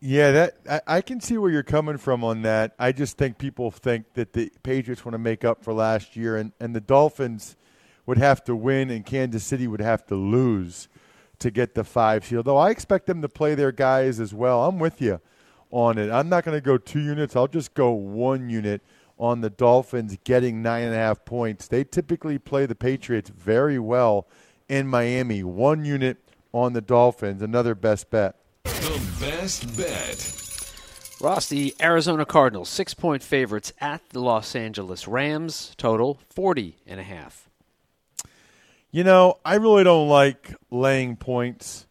Yeah, 0.00 0.32
that 0.32 0.56
I, 0.68 0.96
I, 0.98 1.00
can 1.00 1.20
see 1.20 1.38
where 1.38 1.50
you're 1.50 1.62
coming 1.62 1.96
from 1.96 2.24
on 2.24 2.42
that. 2.42 2.74
I 2.78 2.92
just 2.92 3.16
think 3.16 3.38
people 3.38 3.70
think 3.70 4.12
that 4.14 4.34
the 4.34 4.52
Patriots 4.62 5.02
want 5.04 5.14
to 5.14 5.18
make 5.18 5.44
up 5.44 5.64
for 5.64 5.72
last 5.72 6.14
year, 6.14 6.36
and, 6.36 6.52
and 6.60 6.76
the 6.76 6.80
Dolphins 6.80 7.56
would 8.04 8.18
have 8.18 8.44
to 8.44 8.54
win, 8.54 8.90
and 8.90 9.06
Kansas 9.06 9.44
City 9.44 9.66
would 9.66 9.80
have 9.80 10.04
to 10.06 10.14
lose 10.14 10.88
to 11.38 11.50
get 11.50 11.74
the 11.74 11.84
five 11.84 12.24
seed. 12.26 12.44
Though 12.44 12.58
I 12.58 12.70
expect 12.70 13.06
them 13.06 13.22
to 13.22 13.28
play 13.28 13.54
their 13.54 13.72
guys 13.72 14.20
as 14.20 14.34
well. 14.34 14.66
I'm 14.66 14.78
with 14.78 15.00
you 15.00 15.20
on 15.70 15.98
it. 15.98 16.10
I'm 16.10 16.28
not 16.28 16.44
going 16.44 16.56
to 16.56 16.60
go 16.60 16.76
two 16.76 17.00
units. 17.00 17.34
I'll 17.34 17.48
just 17.48 17.74
go 17.74 17.90
one 17.90 18.50
unit 18.50 18.82
on 19.18 19.40
the 19.40 19.50
Dolphins 19.50 20.16
getting 20.24 20.62
nine 20.62 20.84
and 20.84 20.94
a 20.94 20.98
half 20.98 21.24
points. 21.24 21.68
They 21.68 21.84
typically 21.84 22.38
play 22.38 22.66
the 22.66 22.74
Patriots 22.74 23.30
very 23.30 23.78
well 23.78 24.26
in 24.68 24.86
Miami. 24.86 25.42
One 25.42 25.84
unit 25.84 26.18
on 26.52 26.72
the 26.72 26.80
Dolphins, 26.80 27.42
another 27.42 27.74
best 27.74 28.10
bet. 28.10 28.36
The 28.64 29.00
best 29.20 29.76
bet. 29.76 30.40
Ross, 31.20 31.48
the 31.48 31.74
Arizona 31.80 32.26
Cardinals, 32.26 32.68
six 32.68 32.92
point 32.92 33.22
favorites 33.22 33.72
at 33.80 34.02
the 34.10 34.20
Los 34.20 34.54
Angeles 34.54 35.08
Rams, 35.08 35.74
total 35.76 36.20
40 36.30 36.76
and 36.86 37.00
a 37.00 37.04
half. 37.04 37.48
You 38.90 39.04
know, 39.04 39.38
I 39.44 39.56
really 39.56 39.84
don't 39.84 40.08
like 40.08 40.54
laying 40.70 41.16
points, 41.16 41.86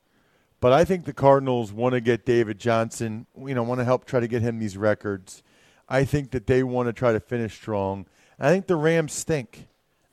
but 0.59 0.71
I 0.71 0.85
think 0.85 1.05
the 1.05 1.13
Cardinals 1.13 1.73
want 1.73 1.93
to 1.93 2.01
get 2.01 2.25
David 2.25 2.59
Johnson, 2.59 3.25
you 3.37 3.53
know, 3.53 3.63
want 3.63 3.79
to 3.79 3.85
help 3.85 4.05
try 4.05 4.19
to 4.19 4.27
get 4.27 4.41
him 4.41 4.59
these 4.59 4.77
records. 4.77 5.43
I 5.89 6.05
think 6.05 6.31
that 6.31 6.47
they 6.47 6.63
want 6.63 6.87
to 6.87 6.93
try 6.93 7.11
to 7.11 7.19
finish 7.19 7.53
strong. 7.53 8.05
I 8.39 8.49
think 8.49 8.67
the 8.67 8.75
Rams 8.75 9.13
stink. 9.13 9.67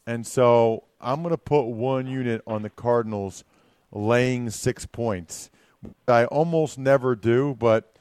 And 0.06 0.26
so 0.26 0.84
I'm 1.00 1.22
going 1.22 1.32
to 1.32 1.38
put 1.38 1.64
one 1.64 2.06
unit 2.06 2.42
on 2.46 2.62
the 2.62 2.70
Cardinals 2.70 3.44
laying 3.92 4.50
six 4.50 4.86
points. 4.86 5.50
I 6.06 6.26
almost 6.26 6.78
never 6.78 7.16
do, 7.16 7.56
but 7.58 7.94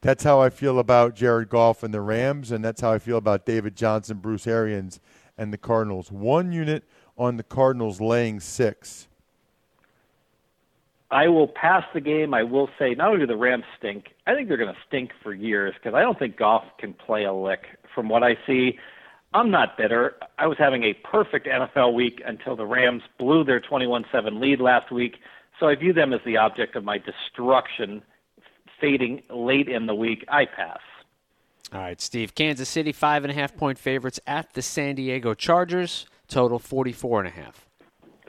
that's 0.00 0.22
how 0.22 0.40
I 0.40 0.50
feel 0.50 0.78
about 0.78 1.16
Jared 1.16 1.48
Goff 1.48 1.82
and 1.82 1.92
the 1.92 2.00
Rams, 2.00 2.52
and 2.52 2.64
that's 2.64 2.80
how 2.80 2.92
I 2.92 2.98
feel 2.98 3.16
about 3.16 3.44
David 3.44 3.76
Johnson, 3.76 4.18
Bruce 4.18 4.46
Arians, 4.46 5.00
and 5.36 5.52
the 5.52 5.58
Cardinals. 5.58 6.12
One 6.12 6.52
unit 6.52 6.84
on 7.18 7.36
the 7.36 7.42
Cardinals 7.42 8.00
laying 8.00 8.38
six. 8.40 9.08
I 11.10 11.28
will 11.28 11.48
pass 11.48 11.84
the 11.94 12.00
game. 12.00 12.34
I 12.34 12.42
will 12.42 12.68
say 12.78 12.94
not 12.94 13.08
only 13.08 13.20
do 13.20 13.26
the 13.26 13.36
Rams 13.36 13.64
stink, 13.78 14.14
I 14.26 14.34
think 14.34 14.48
they're 14.48 14.56
going 14.56 14.74
to 14.74 14.80
stink 14.86 15.12
for 15.22 15.32
years 15.32 15.74
because 15.74 15.94
I 15.94 16.02
don't 16.02 16.18
think 16.18 16.36
Goff 16.36 16.64
can 16.78 16.92
play 16.92 17.24
a 17.24 17.32
lick. 17.32 17.62
From 17.94 18.08
what 18.08 18.24
I 18.24 18.36
see, 18.46 18.78
I'm 19.34 19.50
not 19.50 19.76
bitter. 19.76 20.14
I 20.38 20.46
was 20.46 20.56
having 20.58 20.84
a 20.84 20.94
perfect 20.94 21.48
NFL 21.48 21.92
week 21.92 22.22
until 22.24 22.54
the 22.54 22.64
Rams 22.64 23.02
blew 23.18 23.42
their 23.44 23.60
21-7 23.60 24.40
lead 24.40 24.60
last 24.60 24.92
week. 24.92 25.16
So 25.58 25.66
I 25.66 25.74
view 25.74 25.92
them 25.92 26.12
as 26.12 26.20
the 26.24 26.36
object 26.36 26.76
of 26.76 26.84
my 26.84 26.98
destruction 26.98 28.02
fading 28.80 29.22
late 29.30 29.68
in 29.68 29.86
the 29.86 29.94
week. 29.94 30.24
I 30.28 30.44
pass. 30.46 30.78
All 31.72 31.80
right, 31.80 32.00
Steve. 32.00 32.34
Kansas 32.34 32.68
City 32.68 32.92
five 32.92 33.24
and 33.24 33.30
a 33.30 33.34
half 33.34 33.56
point 33.56 33.78
favorites 33.78 34.20
at 34.26 34.52
the 34.52 34.62
San 34.62 34.94
Diego 34.94 35.34
Chargers. 35.34 36.06
Total 36.28 36.58
forty 36.58 36.92
four 36.92 37.18
and 37.18 37.26
a 37.26 37.32
half. 37.32 37.66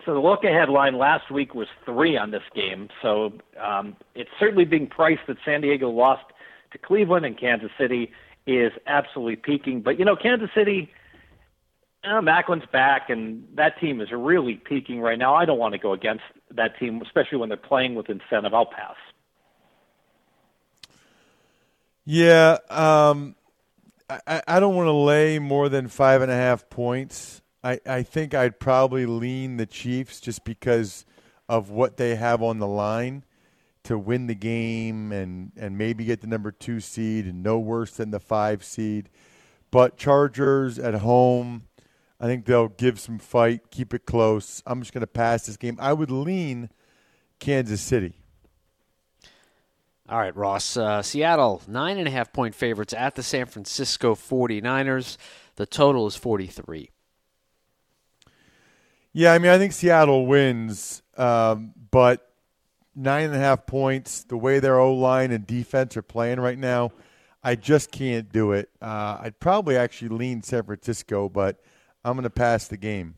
So 0.05 0.13
the 0.13 0.19
look 0.19 0.43
ahead 0.43 0.69
line 0.69 0.97
last 0.97 1.29
week 1.29 1.53
was 1.53 1.67
three 1.83 2.17
on 2.17 2.31
this 2.31 2.43
game. 2.55 2.89
So 3.01 3.33
um, 3.61 3.95
it's 4.15 4.29
certainly 4.39 4.65
being 4.65 4.87
priced 4.87 5.21
that 5.27 5.37
San 5.43 5.61
Diego 5.61 5.89
lost 5.89 6.23
to 6.71 6.77
Cleveland 6.77 7.25
and 7.25 7.37
Kansas 7.37 7.71
City 7.77 8.11
is 8.47 8.71
absolutely 8.87 9.35
peaking. 9.35 9.81
But 9.81 9.99
you 9.99 10.05
know, 10.05 10.15
Kansas 10.15 10.49
City, 10.55 10.91
uh, 12.03 12.21
Maclin's 12.21 12.65
back, 12.71 13.09
and 13.09 13.47
that 13.55 13.79
team 13.79 14.01
is 14.01 14.11
really 14.11 14.55
peaking 14.55 15.01
right 15.01 15.17
now. 15.17 15.35
I 15.35 15.45
don't 15.45 15.57
want 15.59 15.73
to 15.73 15.79
go 15.79 15.93
against 15.93 16.23
that 16.51 16.77
team, 16.79 17.01
especially 17.01 17.39
when 17.39 17.49
they're 17.49 17.57
playing 17.57 17.95
with 17.95 18.09
incentive. 18.09 18.53
I'll 18.53 18.65
pass. 18.65 18.95
Yeah, 22.05 22.59
um, 22.69 23.35
I, 24.09 24.41
I 24.47 24.59
don't 24.59 24.75
want 24.75 24.87
to 24.87 24.91
lay 24.91 25.39
more 25.39 25.69
than 25.69 25.87
five 25.87 26.21
and 26.21 26.31
a 26.31 26.35
half 26.35 26.69
points. 26.69 27.41
I, 27.63 27.79
I 27.87 28.03
think 28.03 28.35
I'd 28.35 28.59
probably 28.59 29.07
lean 29.07 29.57
the 29.57 29.65
Chiefs 29.65 30.21
just 30.21 30.43
because 30.43 31.03
of 31.49 31.71
what 31.71 31.97
they 31.97 32.15
have 32.15 32.43
on 32.43 32.59
the 32.59 32.67
line 32.67 33.23
to 33.85 33.97
win 33.97 34.27
the 34.27 34.35
game 34.35 35.11
and, 35.11 35.51
and 35.55 35.77
maybe 35.77 36.05
get 36.05 36.21
the 36.21 36.27
number 36.27 36.51
two 36.51 36.79
seed 36.79 37.25
and 37.25 37.41
no 37.41 37.57
worse 37.57 37.91
than 37.91 38.11
the 38.11 38.19
five 38.19 38.63
seed. 38.63 39.09
But 39.71 39.97
Chargers 39.97 40.77
at 40.79 40.95
home, 40.95 41.63
I 42.19 42.25
think 42.25 42.45
they'll 42.45 42.67
give 42.67 42.99
some 42.99 43.19
fight, 43.19 43.71
keep 43.71 43.93
it 43.93 44.05
close. 44.05 44.63
I'm 44.65 44.81
just 44.81 44.93
going 44.93 45.01
to 45.01 45.07
pass 45.07 45.45
this 45.45 45.57
game. 45.57 45.77
I 45.79 45.93
would 45.93 46.11
lean 46.11 46.69
Kansas 47.39 47.81
City. 47.81 48.15
All 50.07 50.19
right, 50.19 50.35
Ross. 50.35 50.77
Uh, 50.77 51.01
Seattle, 51.01 51.61
nine 51.67 51.97
and 51.97 52.07
a 52.07 52.11
half 52.11 52.31
point 52.31 52.53
favorites 52.53 52.93
at 52.93 53.15
the 53.15 53.23
San 53.23 53.47
Francisco 53.47 54.13
49ers. 54.13 55.17
The 55.55 55.65
total 55.65 56.05
is 56.05 56.15
43. 56.15 56.89
Yeah, 59.13 59.33
I 59.33 59.39
mean, 59.39 59.51
I 59.51 59.57
think 59.57 59.73
Seattle 59.73 60.27
wins, 60.27 61.01
um, 61.17 61.73
but 61.89 62.29
nine 62.95 63.25
and 63.25 63.35
a 63.35 63.39
half 63.39 63.65
points. 63.65 64.23
The 64.23 64.37
way 64.37 64.59
their 64.59 64.79
O 64.79 64.93
line 64.93 65.31
and 65.31 65.45
defense 65.45 65.97
are 65.97 66.01
playing 66.01 66.39
right 66.39 66.57
now, 66.57 66.91
I 67.43 67.55
just 67.55 67.91
can't 67.91 68.31
do 68.31 68.53
it. 68.53 68.69
Uh, 68.81 69.19
I'd 69.21 69.39
probably 69.39 69.77
actually 69.77 70.09
lean 70.09 70.41
San 70.41 70.63
Francisco, 70.63 71.29
but 71.29 71.59
I'm 72.03 72.13
going 72.13 72.23
to 72.23 72.29
pass 72.29 72.67
the 72.67 72.77
game. 72.77 73.15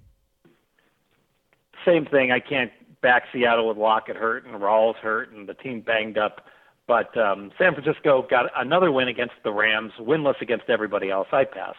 Same 1.86 2.06
thing. 2.06 2.32
I 2.32 2.40
can't 2.40 2.72
back 3.02 3.24
Seattle 3.32 3.68
with 3.68 3.78
Lockett 3.78 4.18
hurt 4.18 4.46
and 4.46 4.56
Rawls 4.56 4.96
hurt 4.96 5.32
and 5.32 5.48
the 5.48 5.54
team 5.54 5.82
banged 5.82 6.18
up. 6.18 6.46
But 6.88 7.16
um, 7.18 7.52
San 7.58 7.74
Francisco 7.74 8.26
got 8.30 8.50
another 8.56 8.92
win 8.92 9.08
against 9.08 9.36
the 9.44 9.52
Rams, 9.52 9.92
winless 10.00 10.42
against 10.42 10.70
everybody 10.70 11.10
else. 11.10 11.28
I 11.32 11.44
pass. 11.44 11.76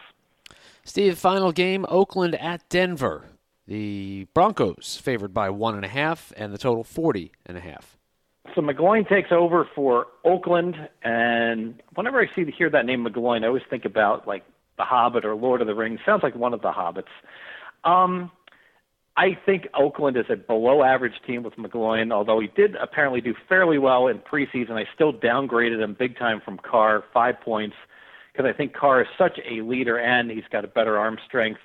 Steve, 0.83 1.17
final 1.17 1.51
game: 1.51 1.85
Oakland 1.89 2.35
at 2.35 2.67
Denver. 2.69 3.25
The 3.69 4.25
Broncos 4.33 4.99
favored 4.99 5.31
by 5.31 5.51
one 5.51 5.75
and 5.75 5.85
a 5.85 5.87
half, 5.87 6.33
and 6.35 6.51
the 6.51 6.57
total 6.57 6.83
forty 6.83 7.33
and 7.45 7.55
a 7.55 7.59
half. 7.59 7.97
So 8.55 8.61
McGloin 8.61 9.07
takes 9.07 9.31
over 9.31 9.69
for 9.75 10.07
Oakland, 10.25 10.75
and 11.03 11.79
whenever 11.93 12.19
I 12.19 12.25
see 12.35 12.49
hear 12.49 12.71
that 12.71 12.87
name 12.87 13.05
McGloin, 13.05 13.43
I 13.43 13.47
always 13.47 13.61
think 13.69 13.85
about 13.85 14.27
like 14.27 14.43
The 14.77 14.85
Hobbit 14.85 15.23
or 15.23 15.35
Lord 15.35 15.61
of 15.61 15.67
the 15.67 15.75
Rings. 15.75 15.99
Sounds 16.03 16.23
like 16.23 16.35
one 16.35 16.55
of 16.55 16.63
the 16.63 16.71
Hobbits. 16.71 17.03
Um, 17.83 18.31
I 19.15 19.37
think 19.45 19.67
Oakland 19.75 20.17
is 20.17 20.25
a 20.31 20.35
below 20.35 20.81
average 20.81 21.21
team 21.27 21.43
with 21.43 21.53
McGloin, 21.53 22.11
although 22.11 22.39
he 22.39 22.47
did 22.47 22.75
apparently 22.75 23.21
do 23.21 23.35
fairly 23.47 23.77
well 23.77 24.07
in 24.07 24.17
preseason. 24.17 24.71
I 24.71 24.85
still 24.95 25.13
downgraded 25.13 25.79
him 25.79 25.95
big 25.97 26.17
time 26.17 26.41
from 26.43 26.57
Carr, 26.57 27.03
five 27.13 27.39
points, 27.41 27.75
because 28.33 28.49
I 28.51 28.57
think 28.57 28.73
Carr 28.73 29.03
is 29.03 29.07
such 29.15 29.39
a 29.47 29.61
leader 29.61 29.99
and 29.99 30.31
he's 30.31 30.43
got 30.51 30.65
a 30.65 30.67
better 30.67 30.97
arm 30.97 31.19
strength 31.27 31.59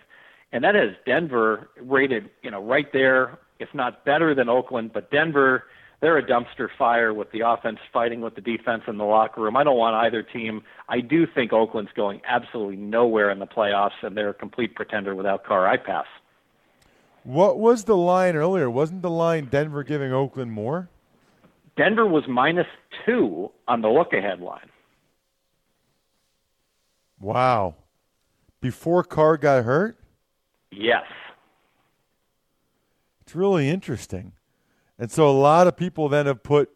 and 0.54 0.62
that 0.62 0.76
has 0.76 0.90
Denver 1.04 1.68
rated, 1.80 2.30
you 2.42 2.50
know, 2.50 2.64
right 2.64 2.90
there, 2.92 3.38
if 3.58 3.68
not 3.74 4.04
better 4.04 4.36
than 4.36 4.48
Oakland. 4.48 4.92
But 4.94 5.10
Denver, 5.10 5.64
they're 6.00 6.16
a 6.16 6.24
dumpster 6.24 6.68
fire 6.78 7.12
with 7.12 7.32
the 7.32 7.40
offense 7.40 7.80
fighting 7.92 8.20
with 8.20 8.36
the 8.36 8.40
defense 8.40 8.84
in 8.86 8.96
the 8.96 9.04
locker 9.04 9.40
room. 9.40 9.56
I 9.56 9.64
don't 9.64 9.76
want 9.76 9.96
either 9.96 10.22
team. 10.22 10.62
I 10.88 11.00
do 11.00 11.26
think 11.26 11.52
Oakland's 11.52 11.90
going 11.96 12.22
absolutely 12.24 12.76
nowhere 12.76 13.32
in 13.32 13.40
the 13.40 13.48
playoffs, 13.48 14.00
and 14.02 14.16
they're 14.16 14.30
a 14.30 14.34
complete 14.34 14.76
pretender 14.76 15.16
without 15.16 15.44
Carr. 15.44 15.66
I 15.66 15.76
pass. 15.76 16.06
What 17.24 17.58
was 17.58 17.82
the 17.82 17.96
line 17.96 18.36
earlier? 18.36 18.70
Wasn't 18.70 19.02
the 19.02 19.10
line 19.10 19.46
Denver 19.46 19.82
giving 19.82 20.12
Oakland 20.12 20.52
more? 20.52 20.88
Denver 21.76 22.06
was 22.06 22.28
minus 22.28 22.68
two 23.04 23.50
on 23.66 23.82
the 23.82 23.88
look 23.88 24.12
ahead 24.12 24.38
line. 24.38 24.70
Wow. 27.18 27.74
Before 28.60 29.02
Carr 29.02 29.36
got 29.36 29.64
hurt? 29.64 29.98
Yes. 30.76 31.04
It's 33.22 33.34
really 33.34 33.68
interesting. 33.68 34.32
And 34.98 35.10
so 35.10 35.28
a 35.28 35.32
lot 35.32 35.66
of 35.66 35.76
people 35.76 36.08
then 36.08 36.26
have 36.26 36.42
put 36.42 36.70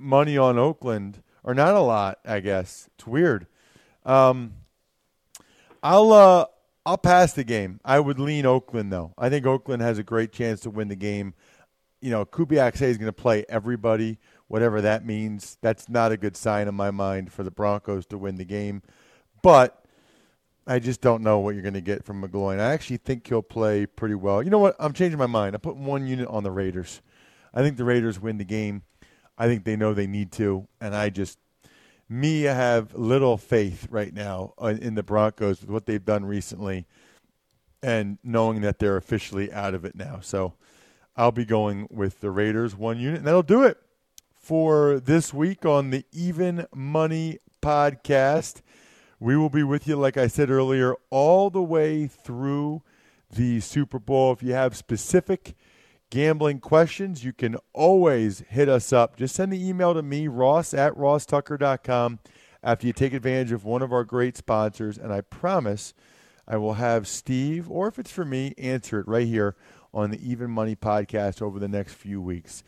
money 0.00 0.36
on 0.36 0.58
Oakland, 0.58 1.22
or 1.44 1.54
not 1.54 1.74
a 1.74 1.80
lot, 1.80 2.18
I 2.24 2.40
guess. 2.40 2.88
It's 2.94 3.06
weird. 3.06 3.46
Um, 4.04 4.54
I'll 5.82 6.12
uh, 6.12 6.46
I'll 6.84 6.98
pass 6.98 7.32
the 7.32 7.44
game. 7.44 7.80
I 7.84 8.00
would 8.00 8.18
lean 8.18 8.46
Oakland 8.46 8.92
though. 8.92 9.12
I 9.18 9.28
think 9.28 9.46
Oakland 9.46 9.82
has 9.82 9.98
a 9.98 10.02
great 10.02 10.32
chance 10.32 10.60
to 10.60 10.70
win 10.70 10.88
the 10.88 10.96
game. 10.96 11.34
You 12.00 12.10
know, 12.10 12.24
Kubiak 12.24 12.76
says 12.76 12.88
he's 12.88 12.98
going 12.98 13.06
to 13.06 13.12
play 13.12 13.44
everybody, 13.48 14.18
whatever 14.46 14.80
that 14.80 15.04
means. 15.04 15.58
That's 15.60 15.88
not 15.88 16.12
a 16.12 16.16
good 16.16 16.36
sign 16.36 16.68
in 16.68 16.74
my 16.74 16.90
mind 16.90 17.32
for 17.32 17.42
the 17.42 17.50
Broncos 17.50 18.06
to 18.06 18.18
win 18.18 18.36
the 18.36 18.44
game. 18.44 18.82
But 19.42 19.84
I 20.68 20.78
just 20.78 21.00
don't 21.00 21.22
know 21.22 21.38
what 21.38 21.54
you're 21.54 21.62
going 21.62 21.74
to 21.74 21.80
get 21.80 22.04
from 22.04 22.22
McGloin. 22.22 22.60
I 22.60 22.72
actually 22.72 22.98
think 22.98 23.26
he'll 23.26 23.42
play 23.42 23.86
pretty 23.86 24.14
well. 24.14 24.42
You 24.42 24.50
know 24.50 24.58
what? 24.58 24.76
I'm 24.78 24.92
changing 24.92 25.18
my 25.18 25.26
mind. 25.26 25.54
I 25.54 25.58
put 25.58 25.76
one 25.76 26.06
unit 26.06 26.28
on 26.28 26.44
the 26.44 26.50
Raiders. 26.50 27.00
I 27.54 27.62
think 27.62 27.78
the 27.78 27.84
Raiders 27.84 28.20
win 28.20 28.36
the 28.36 28.44
game. 28.44 28.82
I 29.38 29.46
think 29.46 29.64
they 29.64 29.76
know 29.76 29.94
they 29.94 30.06
need 30.06 30.30
to, 30.32 30.68
and 30.80 30.94
I 30.94 31.08
just 31.10 31.38
me 32.08 32.48
I 32.48 32.54
have 32.54 32.94
little 32.94 33.36
faith 33.36 33.86
right 33.90 34.12
now 34.12 34.54
uh, 34.60 34.74
in 34.80 34.94
the 34.94 35.02
Broncos 35.02 35.60
with 35.60 35.70
what 35.70 35.86
they've 35.86 36.04
done 36.04 36.24
recently, 36.24 36.86
and 37.82 38.18
knowing 38.22 38.60
that 38.62 38.78
they're 38.78 38.96
officially 38.96 39.52
out 39.52 39.74
of 39.74 39.84
it 39.84 39.94
now. 39.94 40.18
So 40.20 40.54
I'll 41.16 41.32
be 41.32 41.44
going 41.44 41.88
with 41.90 42.20
the 42.20 42.30
Raiders 42.30 42.76
one 42.76 42.98
unit, 42.98 43.18
and 43.18 43.26
that'll 43.26 43.42
do 43.42 43.62
it 43.62 43.78
for 44.34 45.00
this 45.00 45.32
week 45.32 45.64
on 45.64 45.90
the 45.90 46.04
Even 46.12 46.66
Money 46.74 47.38
podcast. 47.62 48.60
We 49.20 49.36
will 49.36 49.50
be 49.50 49.64
with 49.64 49.88
you, 49.88 49.96
like 49.96 50.16
I 50.16 50.28
said 50.28 50.48
earlier, 50.48 50.94
all 51.10 51.50
the 51.50 51.62
way 51.62 52.06
through 52.06 52.82
the 53.30 53.60
Super 53.60 53.98
Bowl. 53.98 54.32
If 54.32 54.42
you 54.42 54.52
have 54.52 54.76
specific 54.76 55.56
gambling 56.10 56.60
questions, 56.60 57.24
you 57.24 57.32
can 57.32 57.56
always 57.72 58.44
hit 58.48 58.68
us 58.68 58.92
up. 58.92 59.16
Just 59.16 59.34
send 59.34 59.52
the 59.52 59.68
email 59.68 59.92
to 59.94 60.02
me, 60.02 60.28
ross 60.28 60.72
at 60.72 60.94
rosstucker.com, 60.94 62.20
after 62.62 62.86
you 62.86 62.92
take 62.92 63.12
advantage 63.12 63.52
of 63.52 63.64
one 63.64 63.82
of 63.82 63.92
our 63.92 64.04
great 64.04 64.36
sponsors. 64.36 64.96
And 64.96 65.12
I 65.12 65.20
promise 65.20 65.94
I 66.46 66.56
will 66.56 66.74
have 66.74 67.08
Steve, 67.08 67.68
or 67.70 67.88
if 67.88 67.98
it's 67.98 68.12
for 68.12 68.24
me, 68.24 68.54
answer 68.56 69.00
it 69.00 69.08
right 69.08 69.26
here 69.26 69.56
on 69.92 70.10
the 70.10 70.30
Even 70.30 70.50
Money 70.50 70.76
podcast 70.76 71.42
over 71.42 71.58
the 71.58 71.68
next 71.68 71.94
few 71.94 72.20
weeks. 72.20 72.62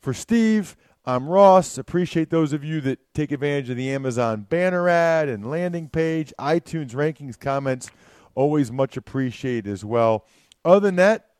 For 0.00 0.14
Steve, 0.14 0.76
I'm 1.08 1.26
Ross. 1.26 1.78
Appreciate 1.78 2.28
those 2.28 2.52
of 2.52 2.62
you 2.62 2.82
that 2.82 2.98
take 3.14 3.32
advantage 3.32 3.70
of 3.70 3.78
the 3.78 3.90
Amazon 3.90 4.42
banner 4.42 4.90
ad 4.90 5.30
and 5.30 5.50
landing 5.50 5.88
page, 5.88 6.34
iTunes 6.38 6.90
rankings, 6.90 7.40
comments. 7.40 7.90
Always 8.34 8.70
much 8.70 8.94
appreciated 8.94 9.72
as 9.72 9.86
well. 9.86 10.26
Other 10.66 10.80
than 10.80 10.96
that, 10.96 11.30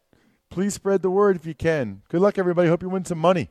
please 0.49 0.73
spread 0.73 1.03
the 1.03 1.11
word 1.11 1.37
if 1.37 1.45
you 1.45 1.55
can. 1.55 2.01
Good 2.09 2.23
luck, 2.23 2.39
everybody. 2.39 2.71
Hope 2.71 2.83
you 2.83 2.89
win 2.89 3.05
some 3.05 3.19
money. 3.19 3.51